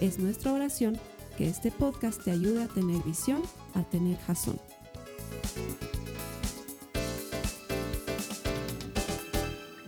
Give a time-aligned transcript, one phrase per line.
[0.00, 0.98] Es nuestra oración
[1.38, 3.40] que este podcast te ayude a tener visión,
[3.74, 4.60] a tener jazón.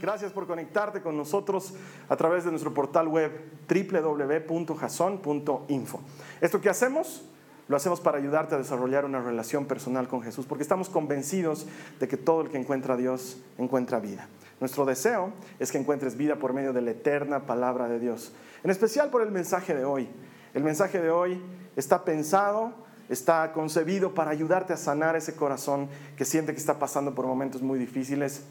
[0.01, 1.75] Gracias por conectarte con nosotros
[2.09, 3.31] a través de nuestro portal web
[3.69, 6.01] www.jason.info.
[6.41, 7.25] Esto que hacemos
[7.69, 11.67] lo hacemos para ayudarte a desarrollar una relación personal con Jesús, porque estamos convencidos
[12.01, 14.27] de que todo el que encuentra a Dios encuentra vida.
[14.61, 18.33] Nuestro deseo es que encuentres vida por medio de la eterna palabra de Dios,
[18.65, 20.09] en especial por el mensaje de hoy.
[20.55, 21.41] El mensaje de hoy
[21.77, 22.73] está pensado,
[23.09, 27.63] está concebido para ayudarte a sanar ese corazón que siente que está pasando por momentos
[27.63, 28.43] muy difíciles.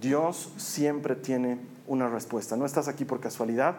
[0.00, 2.56] Dios siempre tiene una respuesta.
[2.56, 3.76] No estás aquí por casualidad,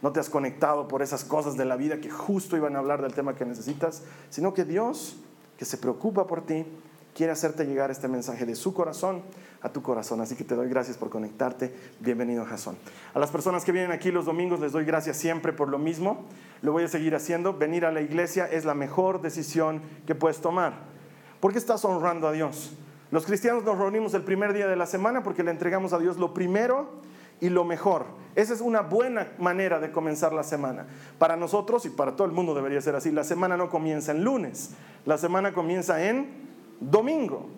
[0.00, 3.02] no te has conectado por esas cosas de la vida que justo iban a hablar
[3.02, 5.16] del tema que necesitas, sino que Dios,
[5.58, 6.64] que se preocupa por ti,
[7.18, 9.22] quiere hacerte llegar este mensaje de su corazón
[9.60, 10.20] a tu corazón.
[10.20, 11.74] Así que te doy gracias por conectarte.
[11.98, 12.76] Bienvenido Jason.
[13.12, 16.26] A las personas que vienen aquí los domingos les doy gracias siempre por lo mismo.
[16.62, 17.54] Lo voy a seguir haciendo.
[17.54, 20.74] Venir a la iglesia es la mejor decisión que puedes tomar.
[21.40, 22.74] ¿Por qué estás honrando a Dios?
[23.10, 26.18] Los cristianos nos reunimos el primer día de la semana porque le entregamos a Dios
[26.18, 26.88] lo primero
[27.40, 28.06] y lo mejor.
[28.36, 30.86] Esa es una buena manera de comenzar la semana.
[31.18, 33.10] Para nosotros y para todo el mundo debería ser así.
[33.10, 34.70] La semana no comienza en lunes,
[35.04, 36.46] la semana comienza en
[36.80, 37.48] domingo.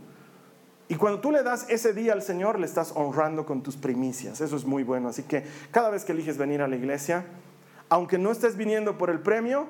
[0.89, 4.41] Y cuando tú le das ese día al Señor, le estás honrando con tus primicias.
[4.41, 5.09] Eso es muy bueno.
[5.09, 7.27] Así que cada vez que eliges venir a la iglesia,
[7.89, 9.67] aunque no estés viniendo por el premio,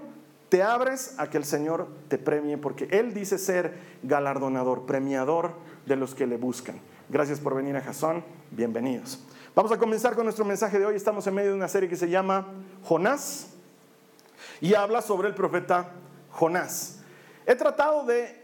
[0.49, 5.53] te abres a que el Señor te premie, porque Él dice ser galardonador, premiador
[5.87, 6.81] de los que le buscan.
[7.09, 8.25] Gracias por venir a Jasón.
[8.51, 9.23] Bienvenidos.
[9.55, 10.97] Vamos a comenzar con nuestro mensaje de hoy.
[10.97, 12.49] Estamos en medio de una serie que se llama
[12.83, 13.49] Jonás
[14.61, 15.91] y habla sobre el profeta
[16.31, 17.01] Jonás.
[17.47, 18.40] He tratado de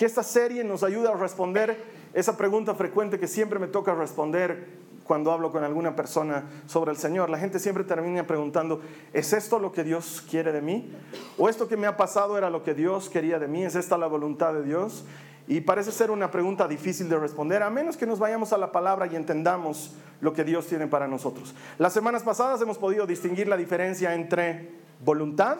[0.00, 1.76] que esta serie nos ayude a responder
[2.14, 4.66] esa pregunta frecuente que siempre me toca responder
[5.04, 7.28] cuando hablo con alguna persona sobre el Señor.
[7.28, 8.80] La gente siempre termina preguntando,
[9.12, 10.90] ¿es esto lo que Dios quiere de mí?
[11.36, 13.62] ¿O esto que me ha pasado era lo que Dios quería de mí?
[13.62, 15.04] ¿Es esta la voluntad de Dios?
[15.46, 18.72] Y parece ser una pregunta difícil de responder, a menos que nos vayamos a la
[18.72, 21.54] palabra y entendamos lo que Dios tiene para nosotros.
[21.76, 24.70] Las semanas pasadas hemos podido distinguir la diferencia entre
[25.04, 25.58] voluntad,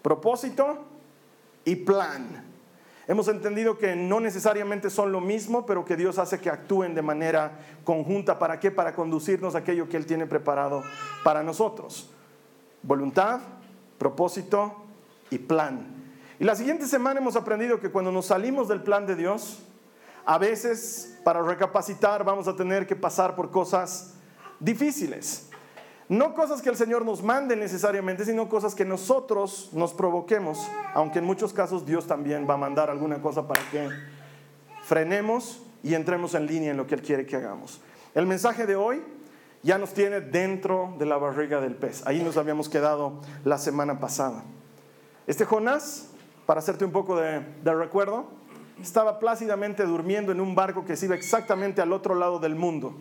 [0.00, 0.78] propósito
[1.66, 2.49] y plan.
[3.10, 7.02] Hemos entendido que no necesariamente son lo mismo, pero que Dios hace que actúen de
[7.02, 8.38] manera conjunta.
[8.38, 8.70] ¿Para qué?
[8.70, 10.84] Para conducirnos a aquello que Él tiene preparado
[11.24, 12.08] para nosotros.
[12.84, 13.40] Voluntad,
[13.98, 14.76] propósito
[15.28, 15.88] y plan.
[16.38, 19.58] Y la siguiente semana hemos aprendido que cuando nos salimos del plan de Dios,
[20.24, 24.14] a veces para recapacitar vamos a tener que pasar por cosas
[24.60, 25.49] difíciles.
[26.10, 30.58] No cosas que el Señor nos mande necesariamente, sino cosas que nosotros nos provoquemos,
[30.92, 33.88] aunque en muchos casos Dios también va a mandar alguna cosa para que
[34.82, 37.80] frenemos y entremos en línea en lo que Él quiere que hagamos.
[38.12, 39.04] El mensaje de hoy
[39.62, 42.04] ya nos tiene dentro de la barriga del pez.
[42.04, 44.42] Ahí nos habíamos quedado la semana pasada.
[45.28, 46.08] Este Jonás
[46.44, 48.26] para hacerte un poco de, recuerdo,
[48.82, 52.96] estaba plácidamente durmiendo en un barco que se iba exactamente al otro lado del mundo.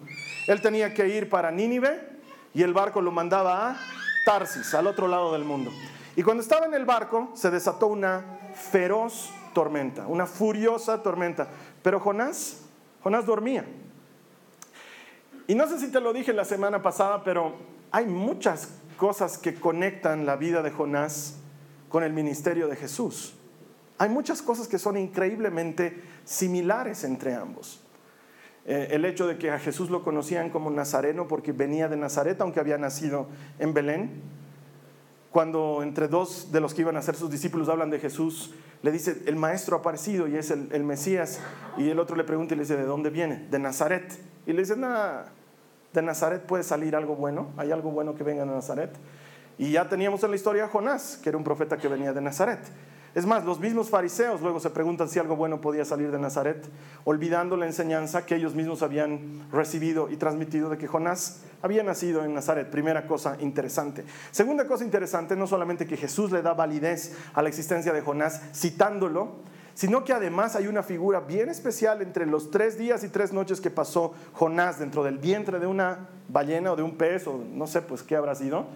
[0.46, 2.19] Él tenía que ir para Nínive
[2.54, 3.78] y el barco lo mandaba a
[4.26, 5.72] Tarsis, al otro lado del mundo.
[6.16, 8.24] Y cuando estaba en el barco se desató una
[8.54, 11.48] feroz tormenta, una furiosa tormenta.
[11.82, 12.62] Pero Jonás,
[13.04, 13.66] Jonás dormía.
[15.48, 17.54] Y no sé si te lo dije la semana pasada, pero
[17.92, 21.38] hay muchas cosas que conectan la vida de Jonás
[21.88, 23.34] con el ministerio de Jesús.
[23.98, 27.82] Hay muchas cosas que son increíblemente similares entre ambos.
[28.66, 32.40] Eh, el hecho de que a Jesús lo conocían como nazareno porque venía de Nazaret,
[32.42, 34.22] aunque había nacido en Belén.
[35.32, 38.92] Cuando entre dos de los que iban a ser sus discípulos hablan de Jesús, le
[38.92, 41.40] dice, el maestro ha aparecido y es el, el Mesías.
[41.78, 43.48] Y el otro le pregunta y le dice, ¿de dónde viene?
[43.50, 44.20] De Nazaret.
[44.46, 45.32] Y le dice, nada,
[45.94, 48.92] de Nazaret puede salir algo bueno, hay algo bueno que venga de Nazaret.
[49.58, 52.22] Y ya teníamos en la historia a Jonás, que era un profeta que venía de
[52.22, 52.60] Nazaret.
[53.16, 56.68] Es más, los mismos fariseos luego se preguntan si algo bueno podía salir de Nazaret,
[57.06, 62.24] olvidando la enseñanza que ellos mismos habían recibido y transmitido de que Jonás había nacido
[62.24, 62.70] en Nazaret.
[62.70, 64.06] Primera cosa interesante.
[64.32, 68.42] Segunda cosa interesante, no solamente que Jesús le da validez a la existencia de Jonás
[68.54, 69.38] citándolo,
[69.74, 73.62] sino que además hay una figura bien especial entre los tres días y tres noches
[73.62, 77.66] que pasó Jonás dentro del vientre de una ballena o de un pez o no
[77.66, 78.68] sé pues qué habrá sido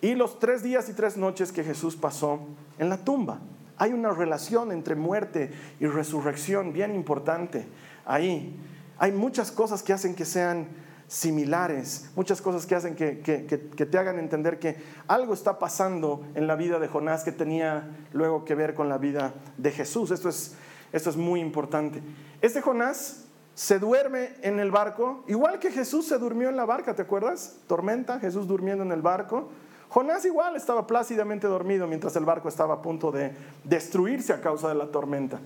[0.00, 2.40] y los tres días y tres noches que Jesús pasó
[2.78, 3.38] en la tumba.
[3.80, 5.50] Hay una relación entre muerte
[5.80, 7.66] y resurrección bien importante
[8.04, 8.54] ahí.
[8.98, 10.68] Hay muchas cosas que hacen que sean
[11.08, 14.76] similares, muchas cosas que hacen que, te hagan entender que
[15.08, 18.98] algo está pasando en la vida de Jonás que tenía luego que ver con la
[18.98, 20.10] vida de Jesús.
[20.10, 20.56] Esto es,
[20.92, 22.02] esto es muy importante.
[22.42, 23.24] Este Jonás
[23.54, 27.56] se duerme en el barco, igual que Jesús se durmió en la barca, ¿te acuerdas?
[27.66, 29.48] Tormenta, Jesús durmiendo en el barco.
[29.90, 33.34] Jonás igual estaba plácidamente dormido mientras el barco estaba a punto de
[33.64, 35.40] destruirse a causa de la tormenta.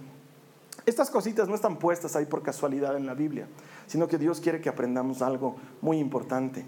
[0.85, 3.49] Estas cositas no están puestas ahí por casualidad en la Biblia,
[3.87, 6.67] sino que Dios quiere que aprendamos algo muy importante.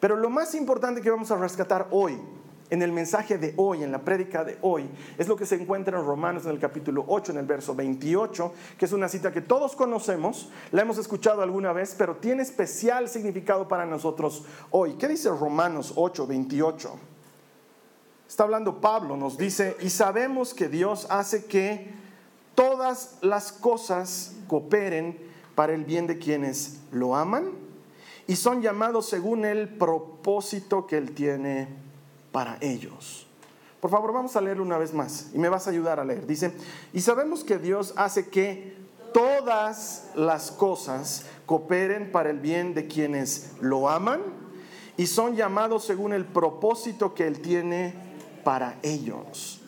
[0.00, 2.18] Pero lo más importante que vamos a rescatar hoy,
[2.70, 4.88] en el mensaje de hoy, en la prédica de hoy,
[5.18, 8.52] es lo que se encuentra en Romanos en el capítulo 8, en el verso 28,
[8.78, 13.10] que es una cita que todos conocemos, la hemos escuchado alguna vez, pero tiene especial
[13.10, 14.94] significado para nosotros hoy.
[14.94, 17.09] ¿Qué dice Romanos 8, 28?
[18.30, 21.90] Está hablando Pablo, nos dice, y sabemos que Dios hace que
[22.54, 25.18] todas las cosas cooperen
[25.56, 27.50] para el bien de quienes lo aman
[28.28, 31.66] y son llamados según el propósito que Él tiene
[32.30, 33.26] para ellos.
[33.80, 36.24] Por favor, vamos a leerlo una vez más y me vas a ayudar a leer.
[36.24, 36.52] Dice,
[36.92, 38.76] y sabemos que Dios hace que
[39.12, 44.20] todas las cosas cooperen para el bien de quienes lo aman
[44.96, 48.08] y son llamados según el propósito que Él tiene
[48.42, 49.60] para ellos.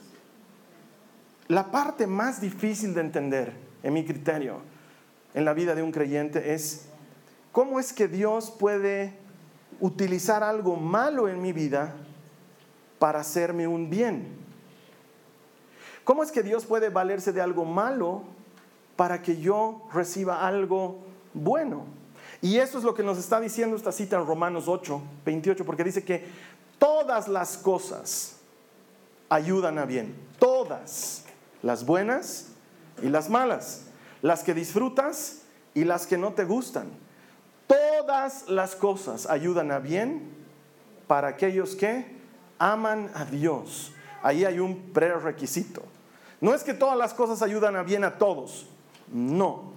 [1.48, 3.52] La parte más difícil de entender,
[3.82, 4.60] en mi criterio,
[5.34, 6.86] en la vida de un creyente es
[7.50, 9.18] cómo es que Dios puede
[9.80, 11.94] utilizar algo malo en mi vida
[12.98, 14.36] para hacerme un bien.
[16.04, 18.22] ¿Cómo es que Dios puede valerse de algo malo
[18.96, 20.98] para que yo reciba algo
[21.34, 21.84] bueno?
[22.40, 25.84] Y eso es lo que nos está diciendo esta cita en Romanos 8, 28, porque
[25.84, 26.26] dice que
[26.78, 28.41] todas las cosas
[29.32, 31.24] ayudan a bien, todas
[31.62, 32.48] las buenas
[33.02, 33.84] y las malas,
[34.20, 35.40] las que disfrutas
[35.72, 36.90] y las que no te gustan.
[37.66, 40.34] Todas las cosas ayudan a bien
[41.06, 42.04] para aquellos que
[42.58, 43.92] aman a Dios.
[44.22, 45.82] Ahí hay un prerequisito.
[46.42, 48.66] No es que todas las cosas ayudan a bien a todos,
[49.10, 49.72] no.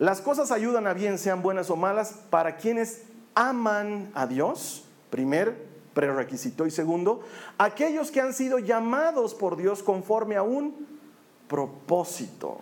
[0.00, 3.04] Las cosas ayudan a bien, sean buenas o malas, para quienes
[3.36, 5.65] aman a Dios, primer
[5.96, 6.66] prerequisito.
[6.66, 7.22] Y segundo,
[7.56, 10.86] aquellos que han sido llamados por Dios conforme a un
[11.48, 12.60] propósito.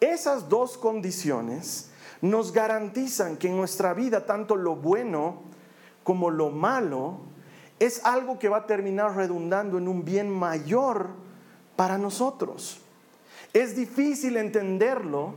[0.00, 1.90] Esas dos condiciones
[2.22, 5.42] nos garantizan que en nuestra vida tanto lo bueno
[6.02, 7.18] como lo malo
[7.78, 11.10] es algo que va a terminar redundando en un bien mayor
[11.76, 12.80] para nosotros.
[13.52, 15.34] Es difícil entenderlo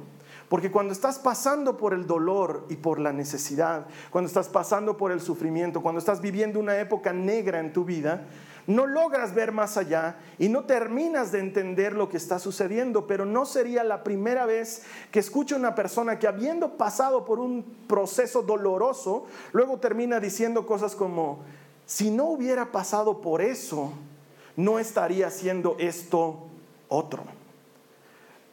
[0.50, 5.12] porque cuando estás pasando por el dolor y por la necesidad, cuando estás pasando por
[5.12, 8.28] el sufrimiento, cuando estás viviendo una época negra en tu vida,
[8.68, 13.26] no logras ver más allá y no terminas de entender lo que está sucediendo, pero
[13.26, 18.42] no sería la primera vez que escucho una persona que habiendo pasado por un proceso
[18.42, 21.40] doloroso, luego termina diciendo cosas como,
[21.86, 23.94] si no hubiera pasado por eso,
[24.56, 26.48] no estaría haciendo esto
[26.88, 27.24] otro.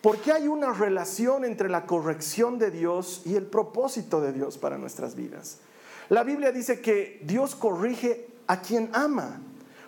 [0.02, 4.76] Porque hay una relación entre la corrección de Dios y el propósito de Dios para
[4.76, 5.60] nuestras vidas.
[6.08, 9.40] La Biblia dice que Dios corrige a quien ama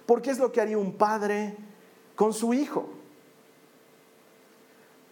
[0.07, 1.57] porque es lo que haría un padre
[2.15, 2.89] con su hijo.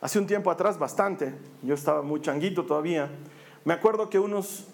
[0.01, 3.09] Hace un tiempo atrás, bastante, yo estaba muy changuito todavía,
[3.65, 4.67] me acuerdo que unos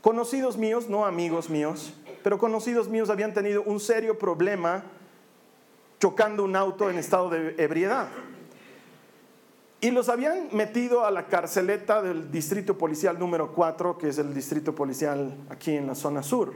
[0.00, 4.84] conocidos míos, no amigos míos, pero conocidos míos habían tenido un serio problema
[5.98, 8.08] chocando un auto en estado de ebriedad.
[9.86, 14.34] Y los habían metido a la carceleta del distrito policial número 4, que es el
[14.34, 16.54] distrito policial aquí en la zona sur.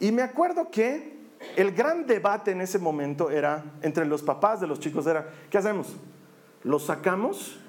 [0.00, 1.16] Y me acuerdo que
[1.54, 5.58] el gran debate en ese momento era, entre los papás de los chicos, era, ¿qué
[5.58, 5.94] hacemos?
[6.64, 7.60] ¿Los sacamos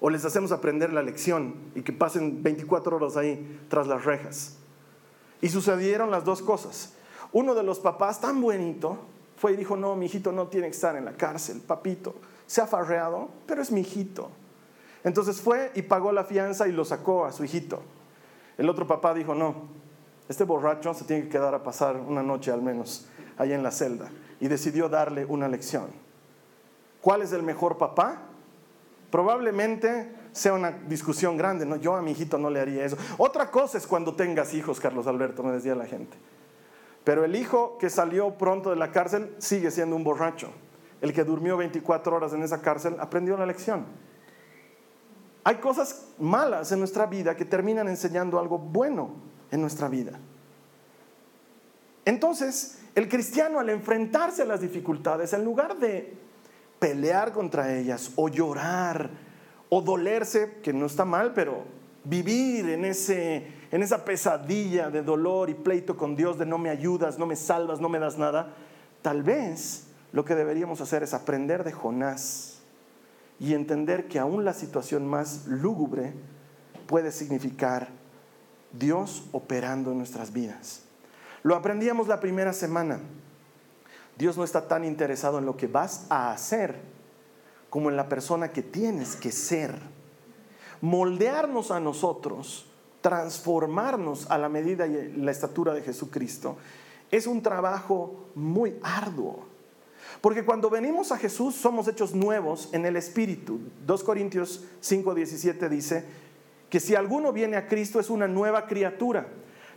[0.00, 4.56] o les hacemos aprender la lección y que pasen 24 horas ahí tras las rejas?
[5.42, 6.94] Y sucedieron las dos cosas.
[7.32, 8.96] Uno de los papás, tan buenito,
[9.36, 12.14] fue y dijo, no, mi hijito no tiene que estar en la cárcel, papito,
[12.50, 14.28] se ha farreado, pero es mi hijito.
[15.04, 17.80] Entonces fue y pagó la fianza y lo sacó a su hijito.
[18.58, 19.68] El otro papá dijo, no,
[20.28, 23.06] este borracho se tiene que quedar a pasar una noche al menos
[23.38, 25.90] ahí en la celda y decidió darle una lección.
[27.00, 28.20] ¿Cuál es el mejor papá?
[29.12, 31.76] Probablemente sea una discusión grande, ¿no?
[31.76, 32.96] Yo a mi hijito no le haría eso.
[33.16, 36.18] Otra cosa es cuando tengas hijos, Carlos Alberto, me decía la gente.
[37.04, 40.50] Pero el hijo que salió pronto de la cárcel sigue siendo un borracho.
[41.00, 43.86] El que durmió 24 horas en esa cárcel aprendió la lección.
[45.44, 49.10] Hay cosas malas en nuestra vida que terminan enseñando algo bueno
[49.50, 50.18] en nuestra vida.
[52.04, 56.14] Entonces, el cristiano al enfrentarse a las dificultades, en lugar de
[56.78, 59.10] pelear contra ellas o llorar
[59.68, 61.64] o dolerse, que no está mal, pero
[62.04, 66.70] vivir en, ese, en esa pesadilla de dolor y pleito con Dios, de no me
[66.70, 68.54] ayudas, no me salvas, no me das nada,
[69.02, 72.58] tal vez lo que deberíamos hacer es aprender de Jonás
[73.38, 76.12] y entender que aún la situación más lúgubre
[76.86, 77.88] puede significar
[78.72, 80.82] Dios operando en nuestras vidas.
[81.42, 83.00] Lo aprendíamos la primera semana.
[84.18, 86.76] Dios no está tan interesado en lo que vas a hacer
[87.70, 89.80] como en la persona que tienes que ser.
[90.82, 92.66] Moldearnos a nosotros,
[93.00, 96.56] transformarnos a la medida y la estatura de Jesucristo,
[97.10, 99.49] es un trabajo muy arduo.
[100.20, 103.60] Porque cuando venimos a Jesús somos hechos nuevos en el Espíritu.
[103.86, 106.04] 2 Corintios 5:17 dice
[106.68, 109.28] que si alguno viene a Cristo es una nueva criatura.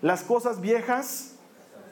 [0.02, 1.36] Las cosas viejas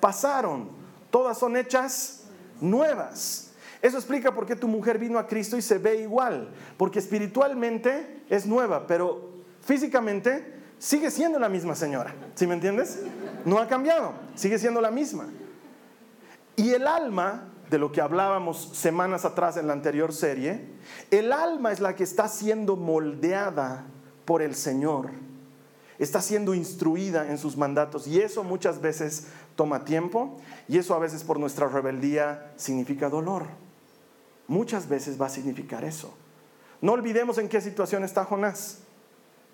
[0.01, 0.70] pasaron,
[1.10, 2.25] todas son hechas
[2.60, 3.51] nuevas.
[3.81, 8.24] Eso explica por qué tu mujer vino a Cristo y se ve igual, porque espiritualmente
[8.29, 9.31] es nueva, pero
[9.62, 12.13] físicamente sigue siendo la misma señora.
[12.36, 13.00] ¿Sí me entiendes?
[13.46, 15.29] No ha cambiado, sigue siendo la misma.
[16.58, 20.67] Y el alma de lo que hablábamos semanas atrás en la anterior serie,
[21.09, 23.85] el alma es la que está siendo moldeada
[24.25, 25.11] por el Señor,
[25.97, 30.37] está siendo instruida en sus mandatos y eso muchas veces toma tiempo
[30.67, 33.45] y eso a veces por nuestra rebeldía significa dolor.
[34.49, 36.13] Muchas veces va a significar eso.
[36.81, 38.79] No olvidemos en qué situación está Jonás.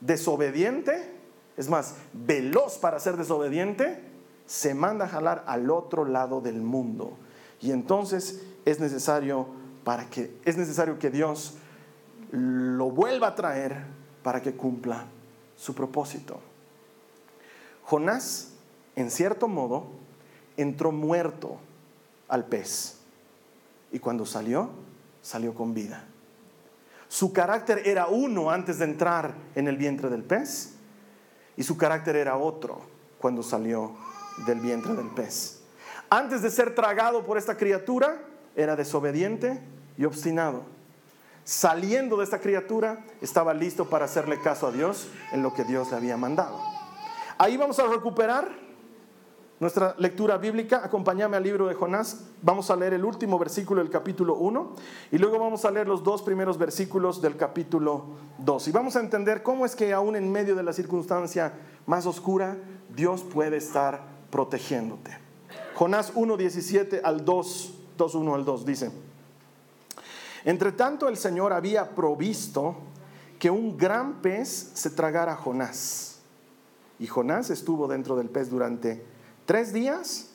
[0.01, 1.13] Desobediente,
[1.55, 4.01] es más, veloz para ser desobediente,
[4.47, 7.15] se manda a jalar al otro lado del mundo
[7.61, 9.47] y entonces es necesario,
[9.83, 11.55] para que, es necesario que Dios
[12.31, 13.85] lo vuelva a traer
[14.23, 15.05] para que cumpla
[15.55, 16.39] su propósito.
[17.83, 18.49] Jonás,
[18.95, 19.87] en cierto modo,
[20.57, 21.57] entró muerto
[22.27, 22.97] al pez
[23.91, 24.69] y cuando salió,
[25.21, 26.03] salió con vida.
[27.07, 30.73] Su carácter era uno antes de entrar en el vientre del pez
[31.55, 32.81] y su carácter era otro
[33.19, 33.95] cuando salió
[34.45, 35.56] del vientre del pez.
[36.09, 38.21] Antes de ser tragado por esta criatura,
[38.55, 39.61] era desobediente
[39.97, 40.63] y obstinado.
[41.43, 45.91] Saliendo de esta criatura, estaba listo para hacerle caso a Dios en lo que Dios
[45.91, 46.59] le había mandado.
[47.37, 48.49] Ahí vamos a recuperar
[49.59, 50.81] nuestra lectura bíblica.
[50.83, 52.25] Acompáñame al libro de Jonás.
[52.41, 54.75] Vamos a leer el último versículo del capítulo 1
[55.11, 58.05] y luego vamos a leer los dos primeros versículos del capítulo
[58.39, 58.67] 2.
[58.67, 61.53] Y vamos a entender cómo es que aún en medio de la circunstancia
[61.85, 62.57] más oscura,
[62.95, 65.26] Dios puede estar protegiéndote.
[65.77, 68.91] Jonás 1, 17 al 2, 2, 1 al 2 dice,
[70.43, 72.77] entre tanto el Señor había provisto
[73.37, 76.17] que un gran pez se tragara a Jonás.
[76.97, 79.05] Y Jonás estuvo dentro del pez durante
[79.45, 80.29] tres días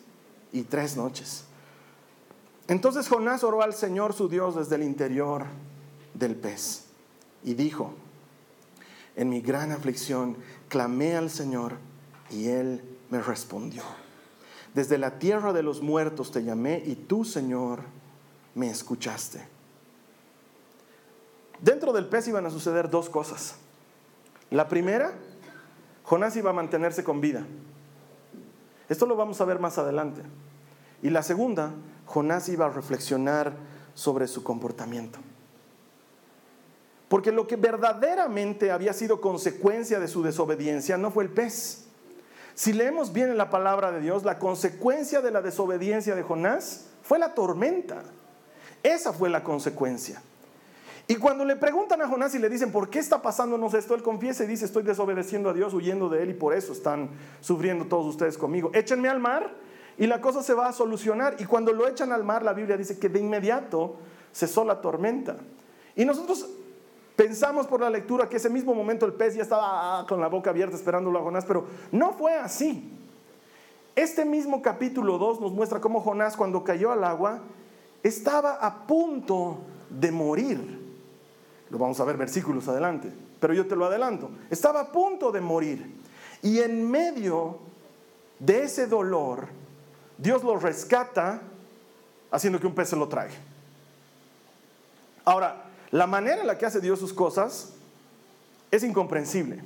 [0.52, 1.42] y tres noches.
[2.68, 5.46] Entonces Jonás oró al Señor su Dios desde el interior
[6.14, 6.84] del pez
[7.42, 7.94] y dijo,
[9.16, 10.36] en mi gran aflicción
[10.68, 11.78] clamé al Señor
[12.30, 12.80] y él
[13.10, 13.82] me respondió.
[14.74, 17.80] Desde la tierra de los muertos te llamé y tú, Señor,
[18.54, 19.46] me escuchaste.
[21.60, 23.56] Dentro del pez iban a suceder dos cosas.
[24.50, 25.12] La primera,
[26.04, 27.44] Jonás iba a mantenerse con vida.
[28.88, 30.22] Esto lo vamos a ver más adelante.
[31.02, 31.72] Y la segunda,
[32.06, 33.52] Jonás iba a reflexionar
[33.94, 35.18] sobre su comportamiento.
[37.08, 41.86] Porque lo que verdaderamente había sido consecuencia de su desobediencia no fue el pez,
[42.54, 46.86] si leemos bien en la palabra de Dios, la consecuencia de la desobediencia de Jonás
[47.02, 48.02] fue la tormenta.
[48.82, 50.22] Esa fue la consecuencia.
[51.08, 53.94] Y cuando le preguntan a Jonás y le dicen, ¿por qué está pasándonos esto?
[53.94, 57.10] Él confiesa y dice, estoy desobedeciendo a Dios, huyendo de Él y por eso están
[57.40, 58.70] sufriendo todos ustedes conmigo.
[58.72, 59.50] Échenme al mar
[59.98, 61.36] y la cosa se va a solucionar.
[61.38, 63.96] Y cuando lo echan al mar, la Biblia dice que de inmediato
[64.32, 65.36] cesó la tormenta.
[65.96, 66.48] Y nosotros
[67.16, 70.28] Pensamos por la lectura que ese mismo momento el pez ya estaba ah, con la
[70.28, 72.90] boca abierta esperándolo a Jonás, pero no fue así.
[73.94, 77.40] Este mismo capítulo 2 nos muestra cómo Jonás cuando cayó al agua
[78.02, 79.58] estaba a punto
[79.90, 80.80] de morir.
[81.68, 84.30] Lo vamos a ver versículos adelante, pero yo te lo adelanto.
[84.50, 85.94] Estaba a punto de morir.
[86.42, 87.58] Y en medio
[88.38, 89.48] de ese dolor,
[90.16, 91.42] Dios lo rescata
[92.30, 93.34] haciendo que un pez se lo trague.
[95.24, 97.74] Ahora, la manera en la que hace Dios sus cosas
[98.70, 99.62] es incomprensible.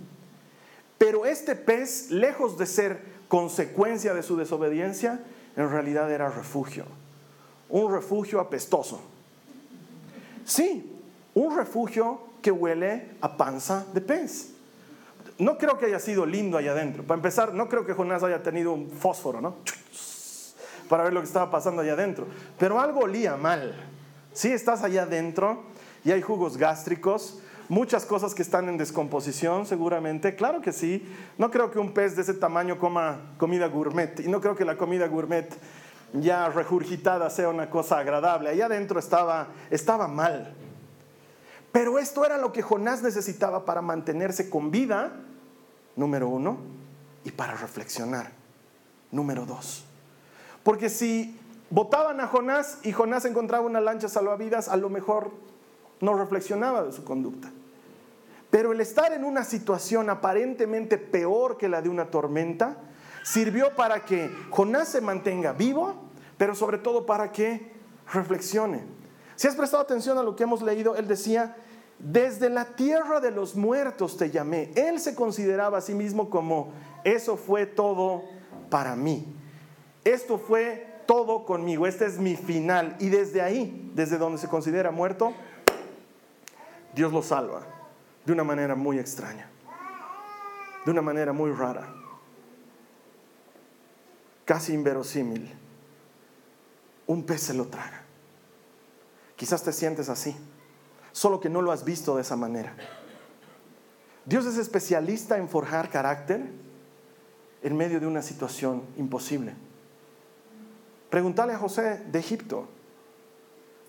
[0.99, 5.21] Pero este pez, lejos de ser consecuencia de su desobediencia,
[5.56, 6.85] en realidad era refugio.
[7.68, 9.00] Un refugio apestoso.
[10.45, 10.92] Sí,
[11.35, 14.50] un refugio que huele a panza de pez.
[15.38, 17.02] No creo que haya sido lindo allá adentro.
[17.02, 19.56] Para empezar, no creo que Jonás haya tenido un fósforo, ¿no?
[20.88, 22.26] para ver lo que estaba pasando allá adentro.
[22.59, 23.75] Pero algo olía mal.
[24.33, 25.64] Sí, estás allá adentro
[26.07, 30.37] y hay jugos gástricos, muchas cosas que están en descomposición seguramente.
[30.37, 31.05] Claro que sí.
[31.37, 34.21] No creo que un pez de ese tamaño coma comida gourmet.
[34.21, 35.53] Y no creo que la comida gourmet
[36.13, 38.51] ya regurgitada sea una cosa agradable.
[38.51, 40.55] Allá adentro estaba, estaba mal.
[41.73, 45.11] Pero esto era lo que Jonás necesitaba para mantenerse con vida,
[45.97, 46.59] número uno,
[47.25, 48.31] y para reflexionar,
[49.11, 49.85] número dos.
[50.63, 51.37] Porque si
[51.69, 55.33] votaban a Jonás y Jonás encontraba una lancha salvavidas, a lo mejor
[56.00, 57.50] no reflexionaba de su conducta.
[58.50, 62.76] Pero el estar en una situación aparentemente peor que la de una tormenta
[63.23, 65.95] sirvió para que Jonás se mantenga vivo,
[66.38, 67.73] pero sobre todo para que
[68.12, 68.85] reflexione.
[69.35, 71.57] Si has prestado atención a lo que hemos leído, él decía,
[71.99, 74.71] desde la tierra de los muertos te llamé.
[74.76, 76.73] Él se consideraba a sí mismo como,
[77.05, 78.23] eso fue todo
[78.71, 79.26] para mí.
[80.05, 82.97] Esto fue todo conmigo, este es mi final.
[83.00, 85.33] Y desde ahí, desde donde se considera muerto,
[86.97, 87.61] Dios lo salva
[88.25, 89.50] de una manera muy extraña,
[90.87, 91.87] de una manera muy rara,
[94.47, 95.55] casi inverosímil.
[97.07, 98.03] Un pez se lo traga.
[99.37, 100.35] Quizás te sientes así,
[101.12, 102.75] solo que no lo has visto de esa manera.
[104.25, 106.50] Dios es especialista en forjar carácter
[107.62, 109.53] en medio de una situación imposible.
[111.11, 112.69] Pregúntale a José de Egipto.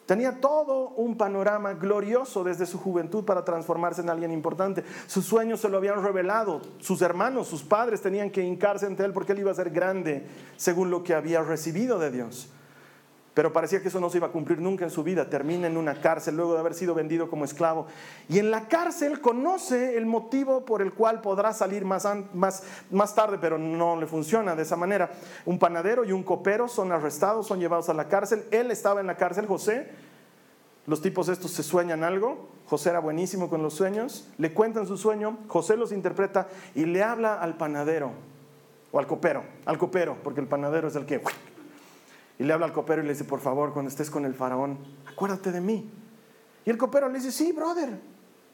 [0.07, 4.85] Tenía todo un panorama glorioso desde su juventud para transformarse en alguien importante.
[5.05, 6.61] Sus sueños se lo habían revelado.
[6.79, 10.25] Sus hermanos, sus padres tenían que hincarse ante él porque él iba a ser grande
[10.55, 12.49] según lo que había recibido de Dios.
[13.37, 15.29] Pero parecía que eso no se iba a cumplir nunca en su vida.
[15.29, 17.85] Termina en una cárcel luego de haber sido vendido como esclavo.
[18.29, 22.01] Y en la cárcel conoce el motivo por el cual podrá salir más,
[23.13, 25.11] tarde, pero no le funciona de esa manera.
[25.45, 28.43] Un panadero y un copero son arrestados, son llevados a la cárcel.
[28.49, 30.06] Él estaba en la cárcel, José.
[30.87, 32.47] Los tipos estos se sueñan algo.
[32.65, 34.29] José era buenísimo con los sueños.
[34.37, 35.37] Le cuentan su sueño.
[35.47, 38.11] José los interpreta y le habla al panadero
[38.91, 39.43] o al copero.
[39.65, 41.21] Al copero, porque el panadero es el que
[42.39, 44.77] y le habla al copero y le dice, por favor, cuando estés con el faraón,
[45.07, 45.89] acuérdate de mí.
[46.65, 47.99] Y el copero le dice, sí, brother,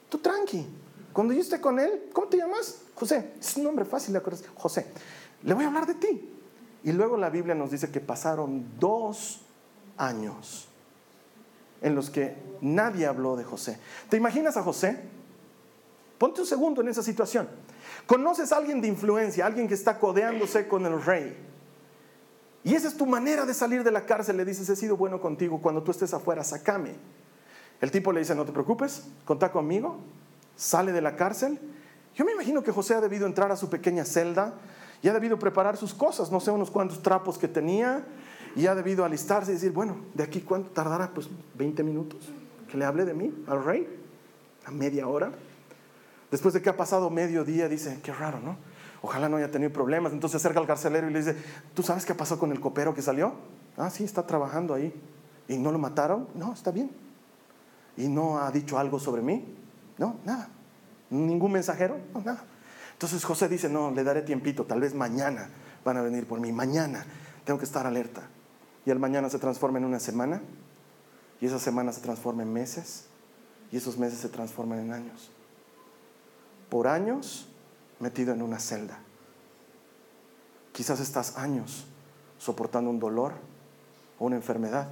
[0.09, 0.65] tú tranqui.
[1.11, 2.81] Cuando yo esté con él, ¿cómo te llamas?
[2.95, 3.33] José.
[3.39, 4.21] Es un nombre fácil de.
[4.55, 4.87] José.
[5.43, 6.29] Le voy a hablar de ti.
[6.83, 9.41] Y luego la Biblia nos dice que pasaron dos
[9.97, 10.67] años
[11.83, 13.77] en los que nadie habló de José.
[14.09, 14.99] ¿Te imaginas a José?
[16.17, 17.47] Ponte un segundo en esa situación.
[18.07, 21.37] Conoces a alguien de influencia, alguien que está codeándose con el rey
[22.63, 24.37] y esa es tu manera de salir de la cárcel.
[24.37, 26.95] Le dices, he sido bueno contigo, cuando tú estés afuera, sacame.
[27.81, 29.97] El tipo le dice, no te preocupes, contá conmigo.
[30.55, 31.59] Sale de la cárcel.
[32.15, 34.53] Yo me imagino que José ha debido entrar a su pequeña celda
[35.01, 38.05] y ha debido preparar sus cosas, no sé, unos cuantos trapos que tenía,
[38.55, 41.11] y ha debido alistarse y decir, bueno, ¿de aquí cuánto tardará?
[41.13, 42.31] Pues 20 minutos.
[42.69, 43.87] Que le hable de mí al rey,
[44.65, 45.31] a media hora.
[46.31, 48.57] Después de que ha pasado medio día, dice, qué raro, ¿no?
[49.03, 50.13] ojalá no haya tenido problemas.
[50.13, 51.35] Entonces acerca al carcelero y le dice,
[51.75, 53.33] ¿tú sabes qué pasó con el copero que salió?
[53.77, 54.93] Ah, sí, está trabajando ahí.
[55.47, 56.27] ¿Y no lo mataron?
[56.33, 56.89] No, está bien.
[57.97, 59.45] ¿Y no ha dicho algo sobre mí?
[59.97, 60.49] No, nada.
[61.09, 61.99] ¿Ningún mensajero?
[62.13, 62.45] No, nada.
[62.93, 65.49] Entonces José dice, no, le daré tiempito, tal vez mañana
[65.83, 67.05] van a venir por mí, mañana
[67.43, 68.21] tengo que estar alerta.
[68.85, 70.41] Y el mañana se transforma en una semana,
[71.39, 73.05] y esa semana se transforma en meses,
[73.71, 75.31] y esos meses se transforman en años.
[76.69, 77.47] Por años
[77.99, 78.99] metido en una celda.
[80.71, 81.85] Quizás estás años
[82.37, 83.33] soportando un dolor
[84.19, 84.89] o una enfermedad.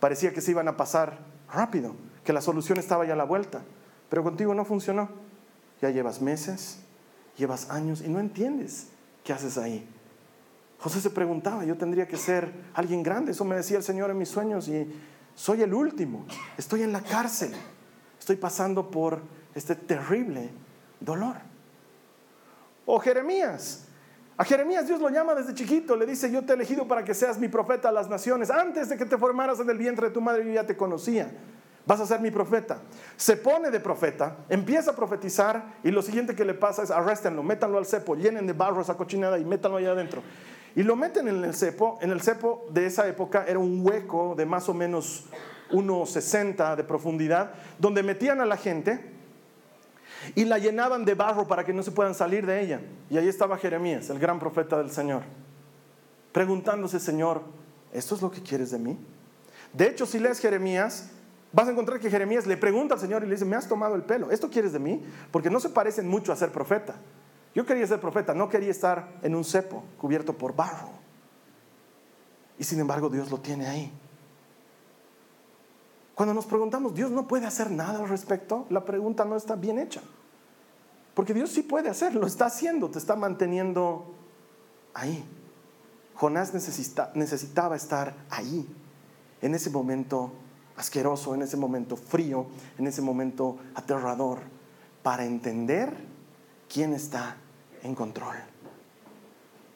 [0.00, 1.18] Parecía que se iban a pasar
[1.52, 3.62] rápido, que la solución estaba ya a la vuelta,
[4.10, 5.08] pero contigo no funcionó.
[5.80, 6.80] Ya llevas meses,
[7.36, 8.88] llevas años y no entiendes
[9.22, 9.88] qué haces ahí.
[10.84, 14.18] José se preguntaba, yo tendría que ser alguien grande, eso me decía el Señor en
[14.18, 14.86] mis sueños y
[15.34, 16.26] soy el último,
[16.58, 17.54] estoy en la cárcel,
[18.20, 19.22] estoy pasando por
[19.54, 20.50] este terrible
[21.00, 21.36] dolor.
[22.84, 23.86] O Jeremías.
[24.36, 27.14] A Jeremías Dios lo llama desde chiquito, le dice, yo te he elegido para que
[27.14, 28.50] seas mi profeta a las naciones.
[28.50, 31.32] Antes de que te formaras en el vientre de tu madre, yo ya te conocía.
[31.86, 32.76] Vas a ser mi profeta.
[33.16, 37.42] Se pone de profeta, empieza a profetizar y lo siguiente que le pasa es arréstenlo,
[37.42, 40.22] métanlo al cepo, llenen de barro esa cochinada y métanlo allá adentro.
[40.76, 41.98] Y lo meten en el cepo.
[42.00, 45.26] En el cepo de esa época era un hueco de más o menos
[45.70, 49.12] 1,60 de profundidad, donde metían a la gente
[50.34, 52.80] y la llenaban de barro para que no se puedan salir de ella.
[53.10, 55.22] Y ahí estaba Jeremías, el gran profeta del Señor,
[56.32, 57.42] preguntándose, Señor,
[57.92, 58.98] ¿esto es lo que quieres de mí?
[59.72, 61.10] De hecho, si lees Jeremías,
[61.52, 63.94] vas a encontrar que Jeremías le pregunta al Señor y le dice, me has tomado
[63.94, 65.02] el pelo, ¿esto quieres de mí?
[65.30, 66.94] Porque no se parecen mucho a ser profeta.
[67.54, 70.90] Yo quería ser profeta, no quería estar en un cepo cubierto por barro.
[72.58, 73.92] Y sin embargo Dios lo tiene ahí.
[76.14, 78.66] Cuando nos preguntamos, ¿Dios no puede hacer nada al respecto?
[78.70, 80.00] La pregunta no está bien hecha.
[81.14, 84.14] Porque Dios sí puede hacer, lo está haciendo, te está manteniendo
[84.94, 85.24] ahí.
[86.14, 88.68] Jonás necesitaba estar ahí,
[89.42, 90.32] en ese momento
[90.76, 92.46] asqueroso, en ese momento frío,
[92.78, 94.38] en ese momento aterrador,
[95.02, 95.92] para entender
[96.68, 97.36] quién está
[97.84, 98.34] en control.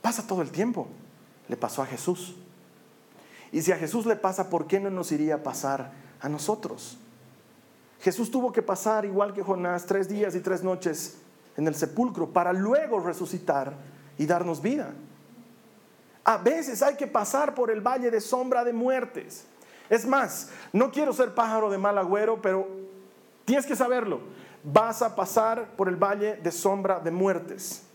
[0.02, 0.88] Pasa todo el tiempo,
[1.48, 2.34] le pasó a Jesús.
[3.52, 6.98] Y si a Jesús le pasa, ¿por qué no nos iría a pasar a nosotros?
[8.00, 11.18] Jesús tuvo que pasar, igual que Jonás, tres días y tres noches
[11.56, 13.74] en el sepulcro para luego resucitar
[14.16, 14.92] y darnos vida.
[16.24, 19.46] A veces hay que pasar por el valle de sombra de muertes.
[19.88, 22.68] Es más, no quiero ser pájaro de mal agüero, pero
[23.44, 24.20] tienes que saberlo.
[24.62, 27.87] Vas a pasar por el valle de sombra de muertes.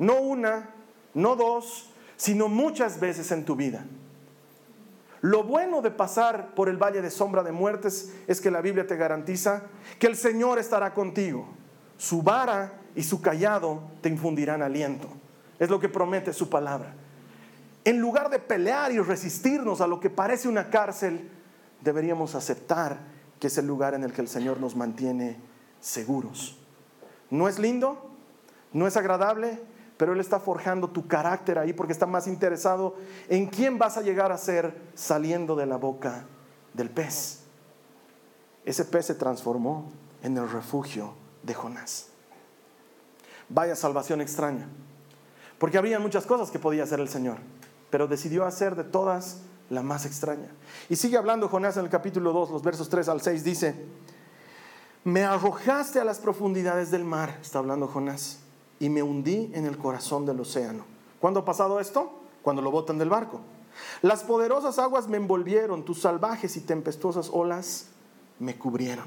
[0.00, 0.70] No una,
[1.12, 3.84] no dos, sino muchas veces en tu vida.
[5.20, 8.86] Lo bueno de pasar por el valle de sombra de muertes es que la Biblia
[8.86, 9.64] te garantiza
[9.98, 11.46] que el Señor estará contigo.
[11.98, 15.08] Su vara y su callado te infundirán aliento.
[15.58, 16.94] Es lo que promete su palabra.
[17.84, 21.30] En lugar de pelear y resistirnos a lo que parece una cárcel,
[21.82, 22.98] deberíamos aceptar
[23.38, 25.36] que es el lugar en el que el Señor nos mantiene
[25.80, 26.58] seguros.
[27.28, 28.10] ¿No es lindo?
[28.72, 29.60] ¿No es agradable?
[30.00, 32.96] Pero Él está forjando tu carácter ahí porque está más interesado
[33.28, 36.24] en quién vas a llegar a ser saliendo de la boca
[36.72, 37.40] del pez.
[38.64, 42.06] Ese pez se transformó en el refugio de Jonás.
[43.50, 44.68] Vaya salvación extraña,
[45.58, 47.36] porque había muchas cosas que podía hacer el Señor,
[47.90, 50.48] pero decidió hacer de todas la más extraña.
[50.88, 53.74] Y sigue hablando Jonás en el capítulo 2, los versos 3 al 6, dice,
[55.04, 58.39] me arrojaste a las profundidades del mar, está hablando Jonás
[58.80, 60.84] y me hundí en el corazón del océano.
[61.20, 62.10] ¿Cuándo ha pasado esto?
[62.42, 63.40] Cuando lo botan del barco.
[64.02, 67.88] Las poderosas aguas me envolvieron, tus salvajes y tempestuosas olas
[68.38, 69.04] me cubrieron.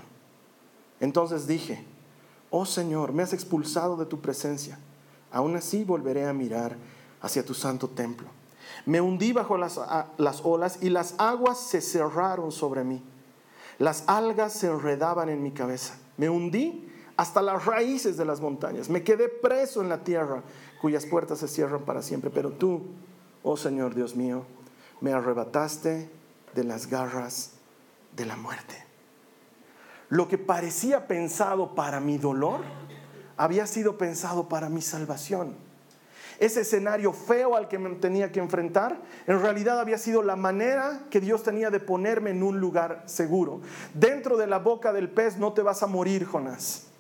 [1.00, 1.84] Entonces dije,
[2.52, 4.80] oh Señor, me has expulsado de tu presencia.
[5.32, 6.78] Aún así volveré a mirar
[7.22, 8.28] hacia tu santo templo.
[8.86, 9.80] Me hundí bajo las,
[10.18, 13.02] las olas y las aguas se cerraron sobre mí.
[13.80, 15.98] Las algas se enredaban en mi cabeza.
[16.16, 18.90] Me hundí hasta las raíces de las montañas.
[18.90, 20.42] Me quedé preso en la tierra
[20.82, 22.30] cuyas puertas se cierran para siempre.
[22.30, 22.82] Pero tú,
[23.44, 24.46] oh Señor Dios mío,
[25.02, 26.10] me arrebataste
[26.56, 27.52] de las garras
[28.16, 28.84] de la muerte.
[30.10, 32.62] Lo que parecía pensado para mi dolor
[33.38, 35.56] había sido pensado para mi salvación.
[36.40, 41.04] Ese escenario feo al que me tenía que enfrentar, en realidad había sido la manera
[41.10, 43.62] que Dios tenía de ponerme en un lugar seguro.
[43.94, 46.93] Dentro de la boca del pez no te vas a morir, Jonás.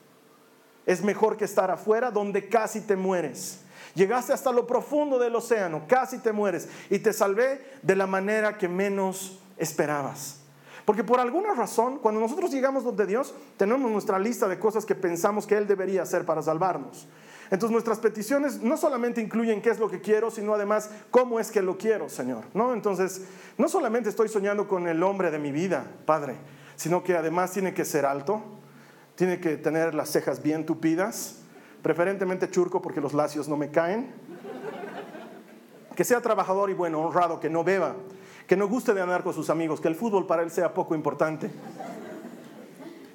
[0.86, 3.60] Es mejor que estar afuera donde casi te mueres.
[3.96, 8.58] Llegaste hasta lo profundo del océano, casi te mueres y te salvé de la manera
[8.58, 10.39] que menos esperabas.
[10.86, 14.96] Porque por alguna razón, cuando nosotros llegamos donde Dios, tenemos nuestra lista de cosas que
[14.96, 17.08] pensamos que Él debería hacer para salvarnos.
[17.52, 21.52] Entonces nuestras peticiones no solamente incluyen qué es lo que quiero, sino además cómo es
[21.52, 22.46] que lo quiero, Señor.
[22.54, 22.74] ¿no?
[22.74, 23.22] Entonces,
[23.58, 26.36] no solamente estoy soñando con el hombre de mi vida, Padre,
[26.76, 28.41] sino que además tiene que ser alto,
[29.15, 31.39] tiene que tener las cejas bien tupidas,
[31.82, 34.12] preferentemente churco porque los lacios no me caen.
[35.95, 37.95] Que sea trabajador y bueno, honrado, que no beba,
[38.47, 40.95] que no guste de andar con sus amigos, que el fútbol para él sea poco
[40.95, 41.52] importante.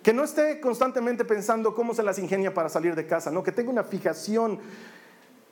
[0.03, 3.51] Que no esté constantemente pensando cómo se las ingenia para salir de casa, no, que
[3.51, 4.61] tenga una fijación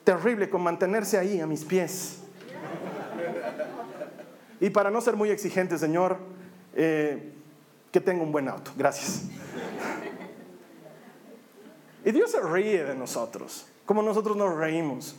[0.04, 2.20] terrible con mantenerse ahí a mis pies.
[4.60, 6.16] Y para no ser muy exigente, Señor,
[6.74, 7.32] eh,
[7.90, 8.70] que tenga un buen auto.
[8.76, 9.24] Gracias.
[12.06, 15.16] Y Dios se ríe de nosotros, como nosotros nos reímos.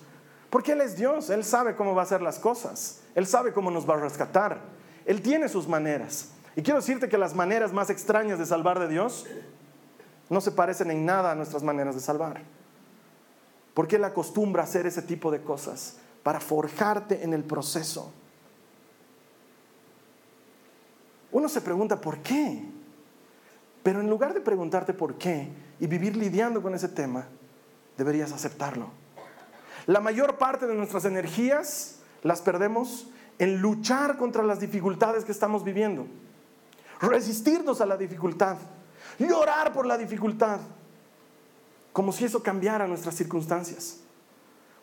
[0.49, 3.69] Porque Él es Dios, Él sabe cómo va a hacer las cosas, Él sabe cómo
[3.69, 4.61] nos va a rescatar,
[5.05, 6.29] Él tiene sus maneras.
[6.55, 9.25] Y quiero decirte que las maneras más extrañas de salvar de Dios
[10.29, 12.41] no se parecen en nada a nuestras maneras de salvar.
[13.73, 18.13] Porque Él acostumbra a hacer ese tipo de cosas para forjarte en el proceso.
[21.33, 22.63] Uno se pregunta, ¿por qué?
[23.83, 27.25] Pero en lugar de preguntarte por qué y vivir lidiando con ese tema,
[27.97, 28.89] deberías aceptarlo.
[29.85, 33.07] La mayor parte de nuestras energías las perdemos
[33.39, 36.07] en luchar contra las dificultades que estamos viviendo,
[36.99, 38.57] resistirnos a la dificultad,
[39.19, 40.59] llorar por la dificultad,
[41.93, 43.99] como si eso cambiara nuestras circunstancias.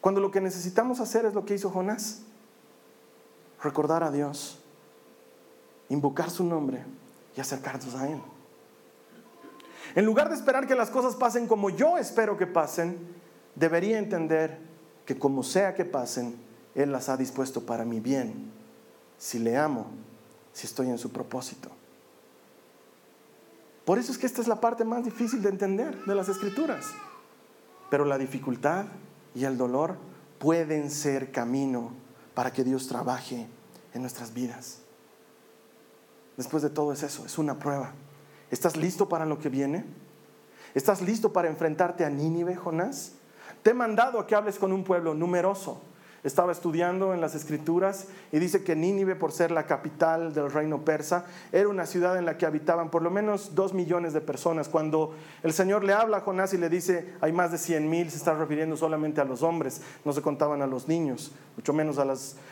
[0.00, 2.22] Cuando lo que necesitamos hacer es lo que hizo Jonás,
[3.62, 4.60] recordar a Dios,
[5.88, 6.84] invocar su nombre
[7.36, 8.20] y acercarnos a Él.
[9.94, 12.98] En lugar de esperar que las cosas pasen como yo espero que pasen,
[13.54, 14.58] debería entender
[15.06, 16.36] que como sea que pasen,
[16.74, 18.50] Él las ha dispuesto para mi bien,
[19.18, 19.86] si le amo,
[20.52, 21.70] si estoy en su propósito.
[23.84, 26.86] Por eso es que esta es la parte más difícil de entender de las escrituras.
[27.90, 28.86] Pero la dificultad
[29.34, 29.96] y el dolor
[30.38, 31.92] pueden ser camino
[32.34, 33.46] para que Dios trabaje
[33.92, 34.78] en nuestras vidas.
[36.36, 37.92] Después de todo es eso, es una prueba.
[38.50, 39.84] ¿Estás listo para lo que viene?
[40.74, 43.12] ¿Estás listo para enfrentarte a Nínive, Jonás?
[43.62, 45.80] Te he mandado a que hables con un pueblo numeroso,
[46.24, 50.82] estaba estudiando en las escrituras y dice que Nínive, por ser la capital del reino
[50.82, 54.70] persa, era una ciudad en la que habitaban por lo menos dos millones de personas.
[54.70, 58.10] Cuando el Señor le habla a Jonás y le dice, hay más de cien mil,
[58.10, 61.98] se está refiriendo solamente a los hombres, no se contaban a los niños, mucho menos
[61.98, 62.04] a,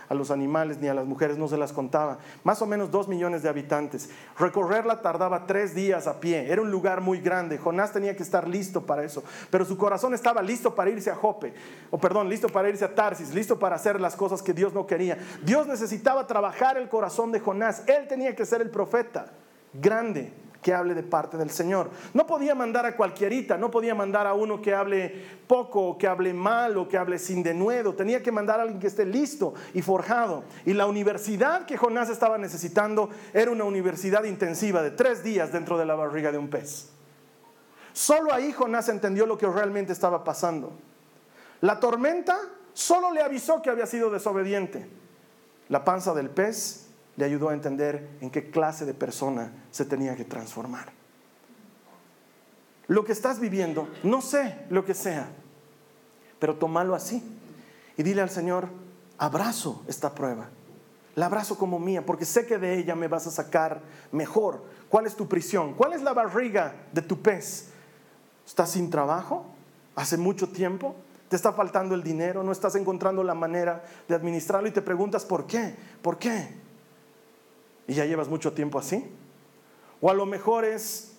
[0.09, 2.19] a los animales ni a las mujeres, no se las contaba.
[2.45, 4.11] Más o menos dos millones de habitantes.
[4.39, 7.59] Recorrerla tardaba tres días a pie, era un lugar muy grande.
[7.59, 11.17] Jonás tenía que estar listo para eso, pero su corazón estaba listo para irse a
[11.17, 11.55] Jope,
[11.91, 14.87] o perdón, listo para irse a Tarsis, listo para hacer las cosas que Dios no
[14.87, 15.19] quería.
[15.45, 17.83] Dios necesitaba trabajar el corazón de Jonás.
[17.87, 19.33] Él tenía que ser el profeta
[19.73, 20.33] grande
[20.63, 21.91] que hable de parte del Señor.
[22.15, 26.33] No podía mandar a cualquierita, no podía mandar a uno que hable poco, que hable
[26.33, 27.95] mal o que hable sin denuedo.
[27.95, 30.45] Tenía que mandar a alguien que esté listo y forjado.
[30.65, 35.77] Y la universidad que Jonás estaba necesitando era una universidad intensiva de tres días dentro
[35.77, 36.89] de la barriga de un pez.
[37.93, 40.73] Solo ahí Jonás entendió lo que realmente estaba pasando.
[41.61, 42.39] La tormenta
[42.75, 44.89] Solo le avisó que había sido desobediente.
[45.69, 50.17] La panza del pez le ayudó a entender en qué clase de persona se tenía
[50.17, 50.93] que transformar.
[52.89, 55.29] Lo que estás viviendo, no sé lo que sea,
[56.39, 57.23] pero tómalo así
[57.97, 58.69] y dile al Señor,
[59.19, 60.49] abrazo esta prueba.
[61.15, 64.65] La abrazo como mía, porque sé que de ella me vas a sacar mejor.
[64.89, 65.75] ¿Cuál es tu prisión?
[65.75, 67.69] ¿Cuál es la barriga de tu pez?
[68.47, 69.47] ¿Estás sin trabajo?
[69.95, 70.97] ¿Hace mucho tiempo?
[71.33, 75.25] te está faltando el dinero, no estás encontrando la manera de administrarlo y te preguntas,
[75.25, 75.75] ¿por qué?
[76.03, 76.62] ¿Por qué?
[77.87, 79.05] Y ya llevas mucho tiempo así.
[80.01, 81.13] O a lo mejor es,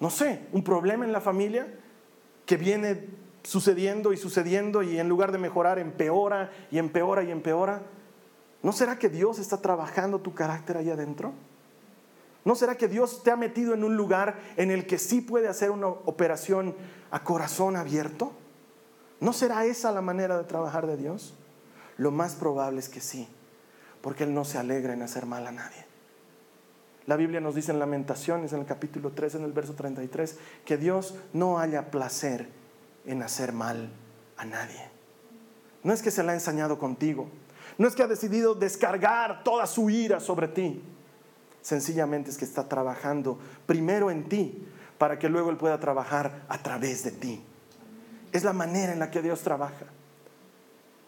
[0.00, 1.66] no sé, un problema en la familia
[2.46, 3.06] que viene
[3.42, 7.82] sucediendo y sucediendo y en lugar de mejorar empeora y empeora y empeora.
[8.62, 11.32] ¿No será que Dios está trabajando tu carácter ahí adentro?
[12.44, 15.48] ¿No será que Dios te ha metido en un lugar en el que sí puede
[15.48, 16.74] hacer una operación
[17.10, 18.32] a corazón abierto?
[19.20, 21.34] ¿No será esa la manera de trabajar de Dios?
[21.96, 23.28] Lo más probable es que sí,
[24.00, 25.91] porque Él no se alegra en hacer mal a nadie.
[27.06, 30.76] La Biblia nos dice en Lamentaciones, en el capítulo 3, en el verso 33, que
[30.76, 32.48] Dios no haya placer
[33.06, 33.90] en hacer mal
[34.36, 34.88] a nadie.
[35.82, 37.28] No es que se la ha ensañado contigo,
[37.78, 40.82] no es que ha decidido descargar toda su ira sobre ti.
[41.60, 44.66] Sencillamente es que está trabajando primero en ti
[44.98, 47.42] para que luego Él pueda trabajar a través de ti.
[48.30, 49.86] Es la manera en la que Dios trabaja.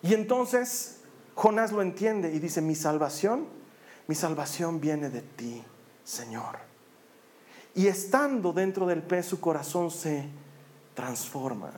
[0.02, 1.00] Y entonces
[1.34, 3.46] Jonás lo entiende y dice, mi salvación,
[4.06, 5.64] mi salvación viene de ti,
[6.04, 6.58] Señor.
[7.74, 10.28] Y estando dentro del pez, su corazón se
[10.94, 11.72] transforma.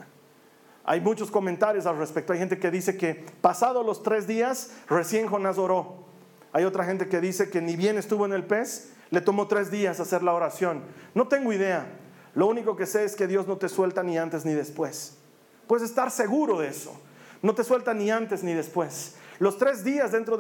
[0.84, 2.32] Hay muchos comentarios al respecto.
[2.32, 6.04] Hay gente que dice que pasados los tres días, recién Jonás oró.
[6.52, 9.70] Hay otra gente que dice que ni bien estuvo en el pez, le tomó tres
[9.70, 10.82] días hacer la oración.
[11.14, 11.86] No tengo idea.
[12.34, 15.16] Lo único que sé es que Dios no te suelta ni antes ni después.
[15.66, 16.92] Puedes estar seguro de eso.
[17.42, 19.16] No te suelta ni antes ni después.
[19.38, 20.38] Los tres días dentro,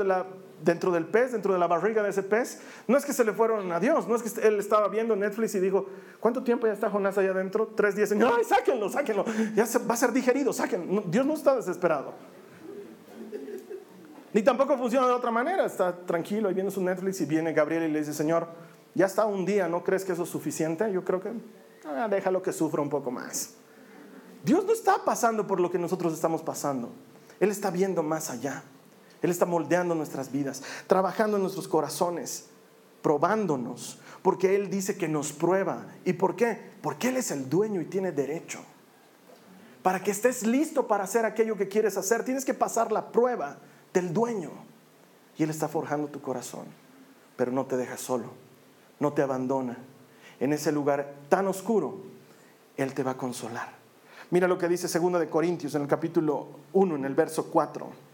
[0.62, 3.32] dentro del pez, dentro de la barriga de ese pez, no es que se le
[3.32, 5.86] fueron a Dios, no es que él estaba viendo Netflix y dijo,
[6.20, 7.72] ¿cuánto tiempo ya está Jonás allá adentro?
[7.74, 8.08] Tres días.
[8.08, 9.24] Señor, ay, sáquenlo, sáquenlo.
[9.54, 11.02] Ya va a ser digerido, sáquenlo.
[11.06, 12.14] Dios no está desesperado.
[14.32, 15.64] Ni tampoco funciona de otra manera.
[15.64, 18.48] Está tranquilo y viendo su Netflix y viene Gabriel y le dice, Señor,
[18.94, 20.90] ya está un día, ¿no crees que eso es suficiente?
[20.90, 21.32] Yo creo que
[21.86, 23.54] ah, déjalo que sufra un poco más.
[24.42, 26.92] Dios no está pasando por lo que nosotros estamos pasando.
[27.40, 28.62] Él está viendo más allá.
[29.26, 32.46] Él está moldeando nuestras vidas, trabajando en nuestros corazones,
[33.02, 35.84] probándonos, porque Él dice que nos prueba.
[36.04, 36.56] ¿Y por qué?
[36.80, 38.60] Porque Él es el dueño y tiene derecho.
[39.82, 43.58] Para que estés listo para hacer aquello que quieres hacer, tienes que pasar la prueba
[43.92, 44.52] del dueño.
[45.36, 46.66] Y Él está forjando tu corazón,
[47.36, 48.30] pero no te deja solo,
[49.00, 49.76] no te abandona.
[50.38, 51.96] En ese lugar tan oscuro,
[52.76, 53.74] Él te va a consolar.
[54.30, 58.05] Mira lo que dice 2 de Corintios en el capítulo 1, en el verso 4.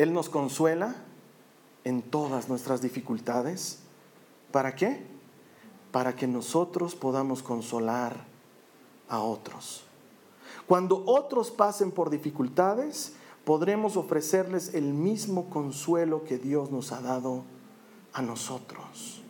[0.00, 0.94] Él nos consuela
[1.84, 3.80] en todas nuestras dificultades.
[4.50, 5.04] ¿Para qué?
[5.92, 8.24] Para que nosotros podamos consolar
[9.10, 9.84] a otros.
[10.66, 13.12] Cuando otros pasen por dificultades,
[13.44, 17.42] podremos ofrecerles el mismo consuelo que Dios nos ha dado
[18.14, 19.20] a nosotros.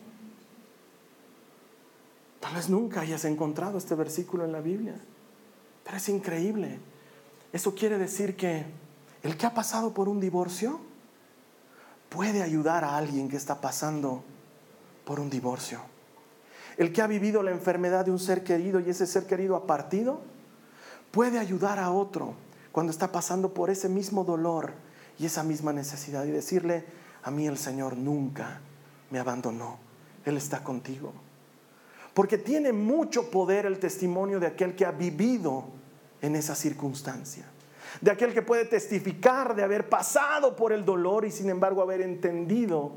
[2.39, 4.95] Tal vez nunca hayas encontrado este versículo en la Biblia,
[5.83, 6.79] pero es increíble.
[7.51, 8.63] Eso quiere decir que
[9.23, 10.79] el que ha pasado por un divorcio
[12.09, 14.23] puede ayudar a alguien que está pasando
[15.05, 15.79] por un divorcio.
[16.77, 19.67] El que ha vivido la enfermedad de un ser querido y ese ser querido ha
[19.67, 20.21] partido,
[21.11, 22.33] puede ayudar a otro
[22.71, 24.73] cuando está pasando por ese mismo dolor
[25.19, 26.85] y esa misma necesidad y decirle,
[27.23, 28.59] a mí el Señor nunca
[29.09, 29.77] me abandonó,
[30.25, 31.13] Él está contigo.
[32.13, 35.65] Porque tiene mucho poder el testimonio de aquel que ha vivido
[36.21, 37.45] en esa circunstancia,
[37.99, 42.01] de aquel que puede testificar de haber pasado por el dolor y sin embargo haber
[42.01, 42.93] entendido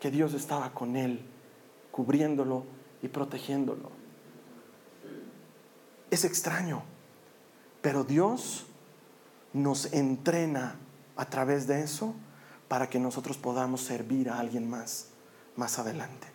[0.00, 1.24] que Dios estaba con él,
[1.90, 2.64] cubriéndolo
[3.02, 3.90] y protegiéndolo.
[6.10, 6.82] Es extraño,
[7.82, 8.66] pero Dios
[9.52, 10.76] nos entrena
[11.16, 12.14] a través de eso
[12.68, 15.10] para que nosotros podamos servir a alguien más
[15.56, 16.28] más adelante.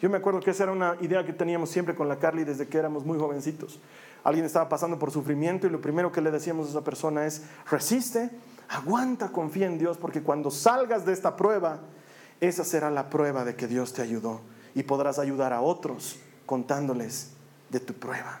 [0.00, 2.68] Yo me acuerdo que esa era una idea que teníamos siempre con la Carly desde
[2.68, 3.80] que éramos muy jovencitos.
[4.24, 7.42] Alguien estaba pasando por sufrimiento y lo primero que le decíamos a esa persona es,
[7.70, 8.30] resiste,
[8.70, 11.80] aguanta, confía en Dios, porque cuando salgas de esta prueba,
[12.40, 14.40] esa será la prueba de que Dios te ayudó
[14.74, 17.32] y podrás ayudar a otros contándoles
[17.68, 18.40] de tu prueba.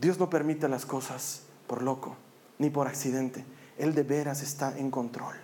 [0.00, 2.16] Dios no permite las cosas por loco
[2.58, 3.44] ni por accidente.
[3.78, 5.36] Él de veras está en control.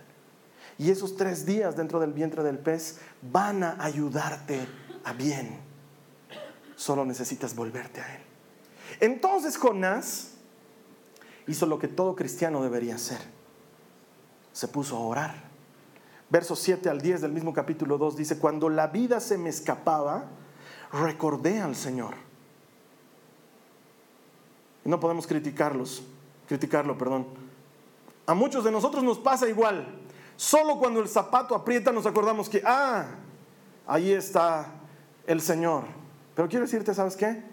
[0.77, 4.67] Y esos tres días dentro del vientre del pez van a ayudarte
[5.05, 5.57] a bien.
[6.75, 8.28] Solo necesitas volverte a Él.
[8.99, 10.33] Entonces Jonás
[11.47, 13.19] hizo lo que todo cristiano debería hacer.
[14.51, 15.49] Se puso a orar.
[16.29, 20.25] Versos 7 al 10 del mismo capítulo 2 dice, cuando la vida se me escapaba,
[20.91, 22.15] recordé al Señor.
[24.85, 26.03] Y no podemos criticarlos,
[26.47, 27.25] criticarlo, perdón.
[28.27, 29.87] A muchos de nosotros nos pasa igual.
[30.35, 33.07] Solo cuando el zapato aprieta nos acordamos que, ah,
[33.87, 34.71] ahí está
[35.25, 35.85] el Señor.
[36.35, 37.43] Pero quiero decirte, ¿sabes qué?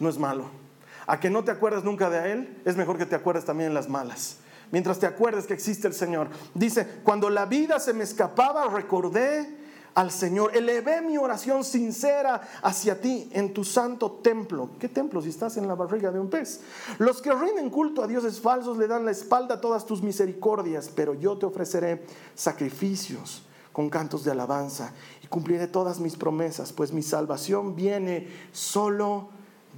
[0.00, 0.63] No es malo.
[1.06, 3.74] A que no te acuerdes nunca de Él, es mejor que te acuerdes también en
[3.74, 4.38] las malas.
[4.70, 6.28] Mientras te acuerdes que existe el Señor.
[6.54, 9.64] Dice, cuando la vida se me escapaba, recordé
[9.94, 10.56] al Señor.
[10.56, 14.70] Elevé mi oración sincera hacia ti en tu santo templo.
[14.78, 16.60] ¿Qué templo si estás en la barriga de un pez?
[16.98, 20.90] Los que rinden culto a dioses falsos le dan la espalda a todas tus misericordias,
[20.94, 26.92] pero yo te ofreceré sacrificios con cantos de alabanza y cumpliré todas mis promesas, pues
[26.92, 29.28] mi salvación viene solo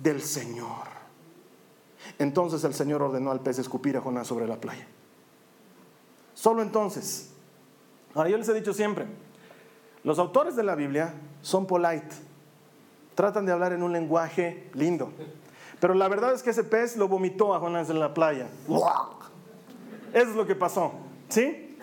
[0.03, 0.96] del Señor.
[2.19, 4.87] Entonces el Señor ordenó al pez escupir a Jonás sobre la playa.
[6.35, 7.31] Solo entonces.
[8.15, 9.07] Ahora yo les he dicho siempre,
[10.05, 12.15] los autores de la Biblia son polite,
[13.15, 15.13] tratan de hablar en un lenguaje lindo.
[15.81, 18.49] Pero la verdad es que ese pez lo vomitó a Jonás en la playa.
[20.13, 20.93] Eso es lo que pasó,
[21.29, 21.77] ¿sí?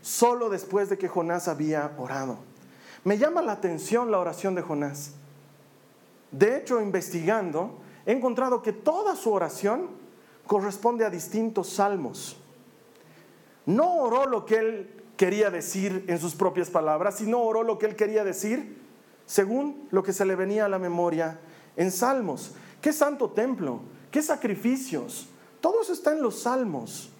[0.00, 2.38] Solo después de que Jonás había orado.
[3.04, 5.12] Me llama la atención la oración de Jonás.
[6.30, 9.88] De hecho, investigando, he encontrado que toda su oración
[10.46, 12.36] corresponde a distintos salmos.
[13.66, 17.86] No oró lo que él quería decir en sus propias palabras, sino oró lo que
[17.86, 18.80] él quería decir
[19.26, 21.38] según lo que se le venía a la memoria
[21.76, 22.54] en salmos.
[22.80, 23.80] ¿Qué santo templo?
[24.10, 25.28] ¿Qué sacrificios?
[25.60, 27.10] Todo está en los salmos.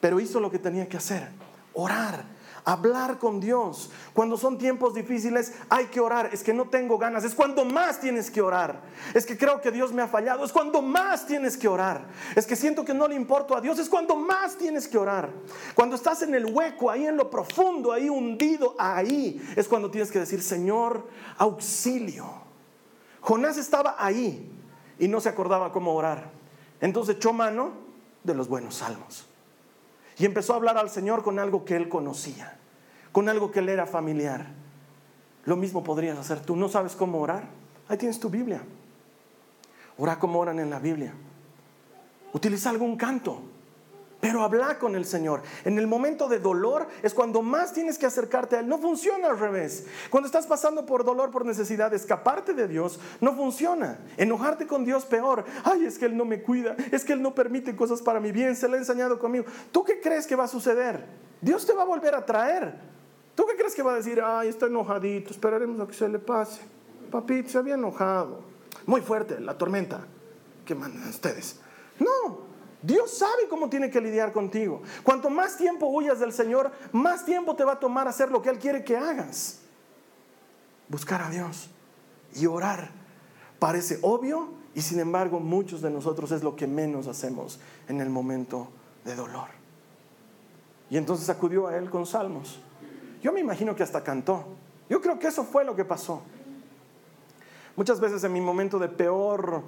[0.00, 1.28] Pero hizo lo que tenía que hacer,
[1.72, 2.37] orar
[2.68, 3.90] hablar con Dios.
[4.12, 6.28] Cuando son tiempos difíciles hay que orar.
[6.32, 7.24] Es que no tengo ganas.
[7.24, 8.82] Es cuando más tienes que orar.
[9.14, 10.44] Es que creo que Dios me ha fallado.
[10.44, 12.06] Es cuando más tienes que orar.
[12.36, 13.78] Es que siento que no le importo a Dios.
[13.78, 15.30] Es cuando más tienes que orar.
[15.74, 20.10] Cuando estás en el hueco, ahí en lo profundo, ahí hundido, ahí es cuando tienes
[20.10, 22.26] que decir, Señor, auxilio.
[23.22, 24.52] Jonás estaba ahí
[24.98, 26.30] y no se acordaba cómo orar.
[26.82, 27.72] Entonces echó mano
[28.24, 29.24] de los buenos salmos.
[30.18, 32.57] Y empezó a hablar al Señor con algo que él conocía
[33.12, 34.46] con algo que le era familiar.
[35.44, 36.56] Lo mismo podrías hacer tú.
[36.56, 37.44] ¿No sabes cómo orar?
[37.88, 38.62] Ahí tienes tu Biblia.
[39.96, 41.14] Ora como oran en la Biblia.
[42.32, 43.42] Utiliza algún canto.
[44.20, 45.42] Pero habla con el Señor.
[45.64, 48.68] En el momento de dolor es cuando más tienes que acercarte a Él.
[48.68, 49.86] No funciona al revés.
[50.10, 53.98] Cuando estás pasando por dolor, por necesidad, escaparte de Dios, no funciona.
[54.16, 55.44] Enojarte con Dios peor.
[55.62, 56.74] Ay, es que Él no me cuida.
[56.90, 58.56] Es que Él no permite cosas para mi bien.
[58.56, 59.44] Se lo ha enseñado conmigo.
[59.70, 61.06] ¿Tú qué crees que va a suceder?
[61.40, 62.97] Dios te va a volver a traer.
[63.38, 64.20] ¿Tú qué crees que va a decir?
[64.20, 66.60] Ay, está enojadito, esperaremos a que se le pase.
[67.08, 68.40] Papito, se había enojado.
[68.84, 70.04] Muy fuerte la tormenta
[70.64, 71.60] que mandan ustedes.
[72.00, 72.40] No,
[72.82, 74.82] Dios sabe cómo tiene que lidiar contigo.
[75.04, 78.50] Cuanto más tiempo huyas del Señor, más tiempo te va a tomar hacer lo que
[78.50, 79.60] Él quiere que hagas.
[80.88, 81.70] Buscar a Dios
[82.34, 82.90] y orar.
[83.60, 88.10] Parece obvio y sin embargo muchos de nosotros es lo que menos hacemos en el
[88.10, 88.66] momento
[89.04, 89.50] de dolor.
[90.90, 92.62] Y entonces acudió a Él con salmos.
[93.22, 94.44] Yo me imagino que hasta cantó.
[94.88, 96.22] Yo creo que eso fue lo que pasó.
[97.76, 99.62] Muchas veces en mi momento de peor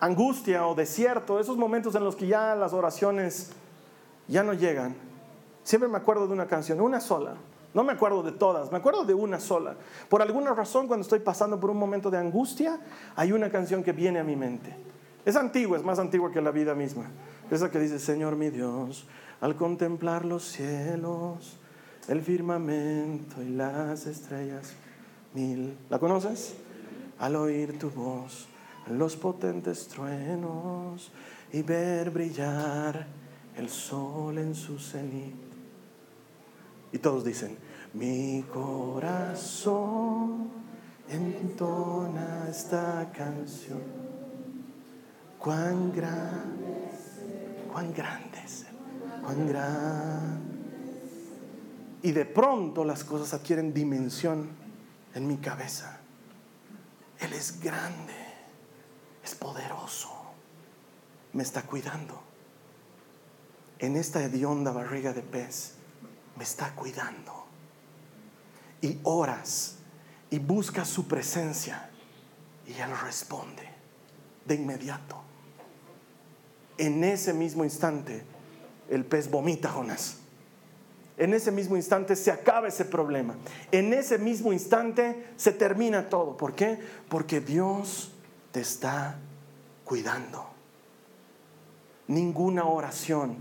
[0.00, 3.50] angustia o desierto, esos momentos en los que ya las oraciones
[4.28, 4.96] ya no llegan,
[5.66, 7.34] Siempre me acuerdo de una canción, una sola.
[7.74, 9.74] No me acuerdo de todas, me acuerdo de una sola.
[10.08, 12.78] Por alguna razón, cuando estoy pasando por un momento de angustia,
[13.16, 14.76] hay una canción que viene a mi mente.
[15.24, 17.10] Es antigua, es más antigua que la vida misma.
[17.50, 19.08] Esa que dice, Señor mi Dios,
[19.40, 21.58] al contemplar los cielos,
[22.08, 24.72] el firmamento y las estrellas
[25.34, 25.76] mil.
[25.90, 26.54] ¿La conoces?
[27.18, 28.46] Al oír tu voz,
[28.90, 31.10] los potentes truenos
[31.52, 33.06] y ver brillar
[33.56, 35.34] el sol en su cenit.
[36.92, 37.56] Y todos dicen,
[37.94, 40.50] mi corazón
[41.08, 44.06] entona esta canción.
[45.38, 46.90] Cuán grande,
[47.72, 48.66] cuán grande es,
[49.22, 50.35] cuán grande.
[52.06, 54.48] Y de pronto las cosas adquieren dimensión
[55.12, 55.98] en mi cabeza.
[57.18, 58.14] Él es grande,
[59.24, 60.12] es poderoso,
[61.32, 62.22] me está cuidando.
[63.80, 65.72] En esta hedionda barriga de pez,
[66.36, 67.44] me está cuidando
[68.80, 69.78] y oras
[70.30, 71.90] y buscas su presencia
[72.68, 73.68] y Él responde
[74.44, 75.20] de inmediato.
[76.78, 78.22] En ese mismo instante
[78.90, 80.18] el pez vomita Jonás.
[81.18, 83.36] En ese mismo instante se acaba ese problema.
[83.72, 86.36] En ese mismo instante se termina todo.
[86.36, 86.78] ¿Por qué?
[87.08, 88.12] Porque Dios
[88.52, 89.18] te está
[89.84, 90.46] cuidando.
[92.08, 93.36] Ninguna oración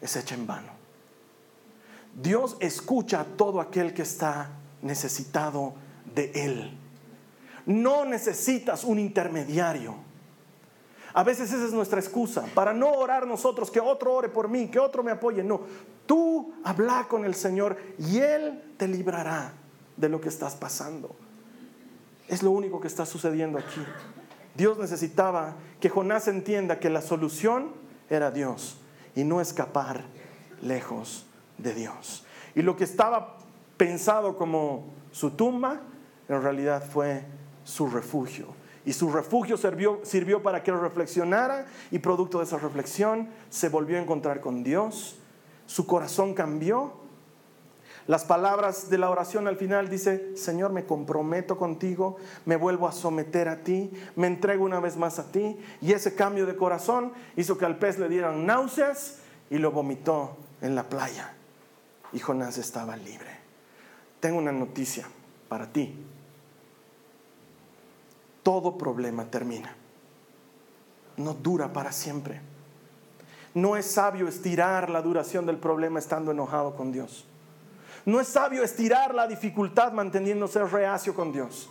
[0.00, 0.72] es hecha en vano.
[2.14, 4.50] Dios escucha a todo aquel que está
[4.82, 5.74] necesitado
[6.14, 6.78] de Él.
[7.66, 9.94] No necesitas un intermediario.
[11.12, 14.68] A veces esa es nuestra excusa para no orar nosotros, que otro ore por mí,
[14.68, 15.42] que otro me apoye.
[15.42, 15.62] No,
[16.08, 19.52] tú habla con el Señor y Él te librará
[19.96, 21.14] de lo que estás pasando.
[22.26, 23.84] Es lo único que está sucediendo aquí.
[24.56, 27.72] Dios necesitaba que Jonás entienda que la solución
[28.10, 28.80] era Dios
[29.14, 30.02] y no escapar
[30.62, 31.26] lejos
[31.58, 32.24] de Dios.
[32.54, 33.36] Y lo que estaba
[33.76, 35.80] pensado como su tumba,
[36.28, 37.22] en realidad fue
[37.64, 38.46] su refugio.
[38.84, 43.98] Y su refugio sirvió, sirvió para que reflexionara y producto de esa reflexión se volvió
[43.98, 45.18] a encontrar con Dios.
[45.68, 46.94] Su corazón cambió.
[48.08, 52.92] Las palabras de la oración al final dice, Señor, me comprometo contigo, me vuelvo a
[52.92, 55.56] someter a ti, me entrego una vez más a ti.
[55.80, 60.36] Y ese cambio de corazón hizo que al pez le dieran náuseas y lo vomitó
[60.60, 61.34] en la playa.
[62.12, 63.38] Y Jonás estaba libre
[64.20, 65.06] tengo una noticia
[65.48, 65.94] para ti.
[68.42, 69.74] Todo problema termina.
[71.16, 72.40] No dura para siempre.
[73.58, 77.26] No es sabio estirar la duración del problema estando enojado con Dios.
[78.06, 81.68] No es sabio estirar la dificultad manteniéndose reacio con Dios.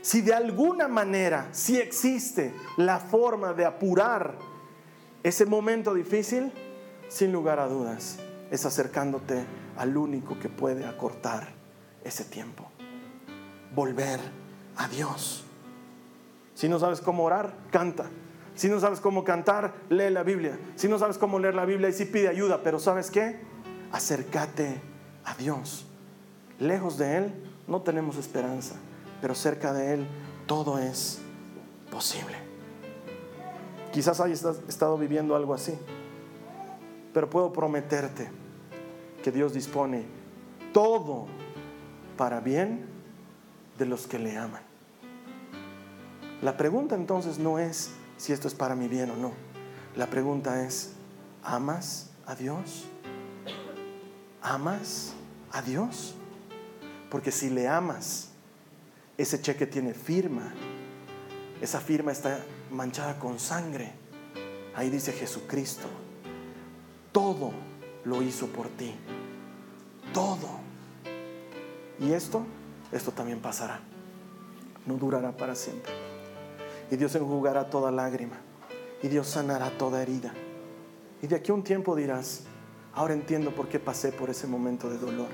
[0.00, 4.34] Si de alguna manera, si existe la forma de apurar
[5.22, 6.54] ese momento difícil,
[7.08, 8.18] sin lugar a dudas,
[8.50, 9.44] es acercándote
[9.76, 11.48] al único que puede acortar
[12.02, 12.70] ese tiempo.
[13.74, 14.20] Volver
[14.76, 15.44] a Dios.
[16.54, 18.06] Si no sabes cómo orar, canta.
[18.60, 20.58] Si no sabes cómo cantar, lee la Biblia.
[20.76, 22.60] Si no sabes cómo leer la Biblia, y si pide ayuda.
[22.62, 23.40] Pero ¿sabes qué?
[23.90, 24.82] Acércate
[25.24, 25.86] a Dios.
[26.58, 27.32] Lejos de Él
[27.66, 28.74] no tenemos esperanza,
[29.22, 30.06] pero cerca de Él
[30.44, 31.20] todo es
[31.90, 32.34] posible.
[33.94, 35.78] Quizás hayas estado viviendo algo así,
[37.14, 38.30] pero puedo prometerte
[39.22, 40.04] que Dios dispone
[40.74, 41.28] todo
[42.18, 42.84] para bien
[43.78, 44.60] de los que le aman.
[46.42, 49.32] La pregunta entonces no es si esto es para mi bien o no.
[49.96, 50.92] La pregunta es,
[51.42, 52.84] ¿amas a Dios?
[54.42, 55.14] ¿Amas
[55.50, 56.14] a Dios?
[57.10, 58.28] Porque si le amas,
[59.16, 60.52] ese cheque tiene firma.
[61.62, 63.92] Esa firma está manchada con sangre.
[64.76, 65.88] Ahí dice Jesucristo.
[67.12, 67.52] Todo
[68.04, 68.94] lo hizo por ti.
[70.12, 70.60] Todo.
[71.98, 72.44] Y esto,
[72.92, 73.80] esto también pasará.
[74.84, 76.09] No durará para siempre.
[76.90, 78.36] Y Dios enjugará toda lágrima.
[79.02, 80.32] Y Dios sanará toda herida.
[81.22, 82.44] Y de aquí a un tiempo dirás,
[82.94, 85.28] ahora entiendo por qué pasé por ese momento de dolor.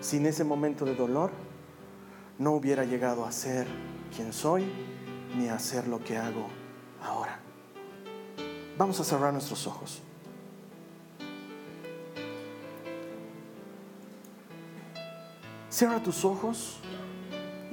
[0.00, 1.30] Sin ese momento de dolor,
[2.38, 3.66] no hubiera llegado a ser
[4.14, 4.64] quien soy
[5.36, 6.46] ni a hacer lo que hago
[7.02, 7.40] ahora.
[8.78, 10.02] Vamos a cerrar nuestros ojos.
[15.70, 16.78] Cierra tus ojos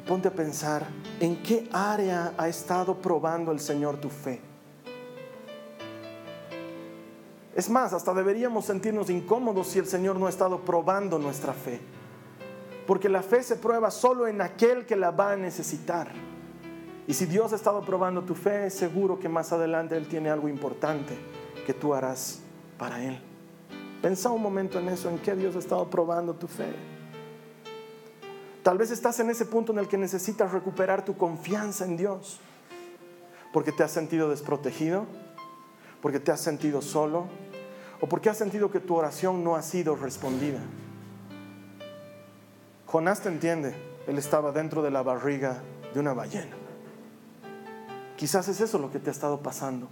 [0.07, 0.85] ponte a pensar
[1.19, 4.41] en qué área ha estado probando el Señor tu fe.
[7.55, 11.79] Es más, hasta deberíamos sentirnos incómodos si el Señor no ha estado probando nuestra fe.
[12.87, 16.09] Porque la fe se prueba solo en aquel que la va a necesitar.
[17.07, 20.47] Y si Dios ha estado probando tu fe, seguro que más adelante Él tiene algo
[20.47, 21.15] importante
[21.65, 22.39] que tú harás
[22.77, 23.19] para Él.
[24.01, 26.73] Pensa un momento en eso, en qué Dios ha estado probando tu fe.
[28.63, 32.39] Tal vez estás en ese punto en el que necesitas recuperar tu confianza en Dios,
[33.51, 35.05] porque te has sentido desprotegido,
[36.01, 37.27] porque te has sentido solo,
[37.99, 40.59] o porque has sentido que tu oración no ha sido respondida.
[42.85, 43.75] Jonás te entiende,
[44.07, 45.61] él estaba dentro de la barriga
[45.93, 46.55] de una ballena.
[48.15, 49.89] Quizás es eso lo que te ha estado pasando.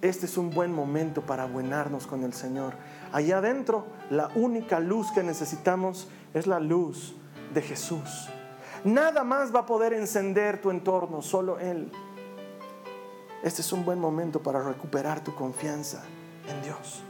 [0.00, 2.74] Este es un buen momento para abuenarnos con el Señor.
[3.12, 7.16] Allá adentro, la única luz que necesitamos es la luz
[7.52, 8.28] de Jesús.
[8.84, 11.90] Nada más va a poder encender tu entorno, solo Él.
[13.42, 16.02] Este es un buen momento para recuperar tu confianza
[16.48, 17.02] en Dios.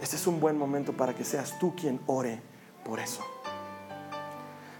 [0.00, 2.42] Este es un buen momento para que seas tú quien ore
[2.84, 3.22] por eso.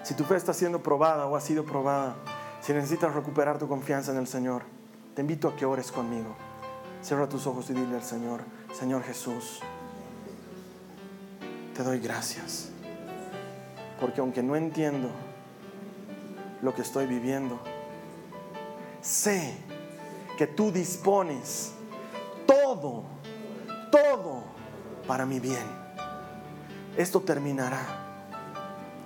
[0.03, 2.17] Si tu fe está siendo probada o ha sido probada,
[2.61, 4.63] si necesitas recuperar tu confianza en el Señor,
[5.15, 6.35] te invito a que ores conmigo.
[7.03, 8.41] Cierra tus ojos y dile al Señor,
[8.73, 9.61] Señor Jesús,
[11.75, 12.72] te doy gracias.
[14.03, 15.09] Porque aunque no entiendo
[16.61, 17.61] lo que estoy viviendo,
[19.01, 19.57] sé
[20.37, 21.73] que tú dispones
[22.45, 23.05] todo,
[23.93, 24.43] todo
[25.07, 25.63] para mi bien.
[26.97, 27.79] Esto terminará.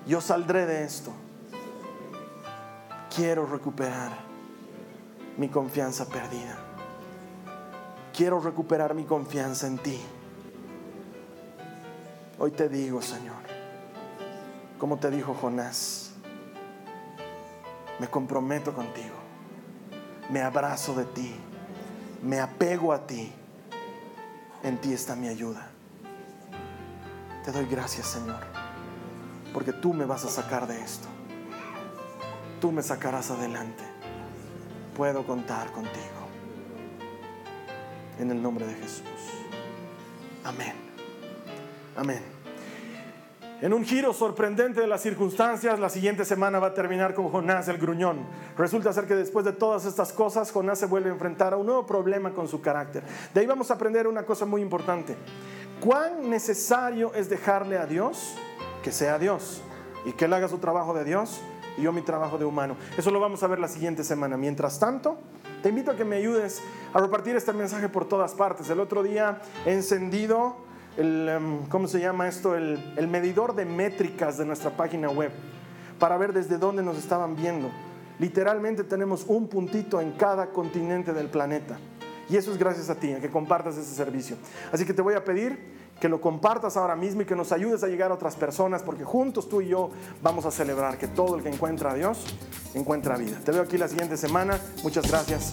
[0.06, 1.12] Yo saldré de esto.
[3.14, 4.12] Quiero recuperar
[5.36, 6.56] mi confianza perdida.
[8.16, 10.00] Quiero recuperar mi confianza en ti.
[12.38, 13.55] Hoy te digo, Señor,
[14.78, 16.10] como te dijo Jonás,
[17.98, 19.16] me comprometo contigo,
[20.30, 21.34] me abrazo de ti,
[22.22, 23.32] me apego a ti,
[24.62, 25.70] en ti está mi ayuda.
[27.44, 28.40] Te doy gracias, Señor,
[29.54, 31.08] porque tú me vas a sacar de esto.
[32.60, 33.84] Tú me sacarás adelante.
[34.96, 36.26] Puedo contar contigo.
[38.18, 39.04] En el nombre de Jesús.
[40.42, 40.74] Amén.
[41.96, 42.35] Amén.
[43.62, 47.68] En un giro sorprendente de las circunstancias, la siguiente semana va a terminar con Jonás
[47.68, 48.26] el gruñón.
[48.58, 51.64] Resulta ser que después de todas estas cosas, Jonás se vuelve a enfrentar a un
[51.64, 53.02] nuevo problema con su carácter.
[53.32, 55.16] De ahí vamos a aprender una cosa muy importante.
[55.80, 58.34] ¿Cuán necesario es dejarle a Dios
[58.82, 59.62] que sea Dios
[60.04, 61.40] y que Él haga su trabajo de Dios
[61.78, 62.76] y yo mi trabajo de humano?
[62.98, 64.36] Eso lo vamos a ver la siguiente semana.
[64.36, 65.16] Mientras tanto,
[65.62, 66.60] te invito a que me ayudes
[66.92, 68.68] a repartir este mensaje por todas partes.
[68.68, 70.65] El otro día he encendido
[70.96, 72.54] el, em, ¿cómo se llama esto?
[72.54, 75.30] El, el medidor de métricas de nuestra página web
[75.98, 77.70] para ver desde dónde nos estaban viendo.
[78.18, 81.78] Literalmente tenemos un puntito en cada continente del planeta.
[82.28, 84.36] Y eso es gracias a ti, a que compartas ese servicio.
[84.72, 87.82] Así que te voy a pedir que lo compartas ahora mismo y que nos ayudes
[87.82, 89.90] a llegar a otras personas, porque juntos tú y yo
[90.22, 92.24] vamos a celebrar que todo el que encuentra a Dios
[92.74, 93.38] encuentra vida.
[93.44, 94.58] Te veo aquí la siguiente semana.
[94.82, 95.52] Muchas gracias.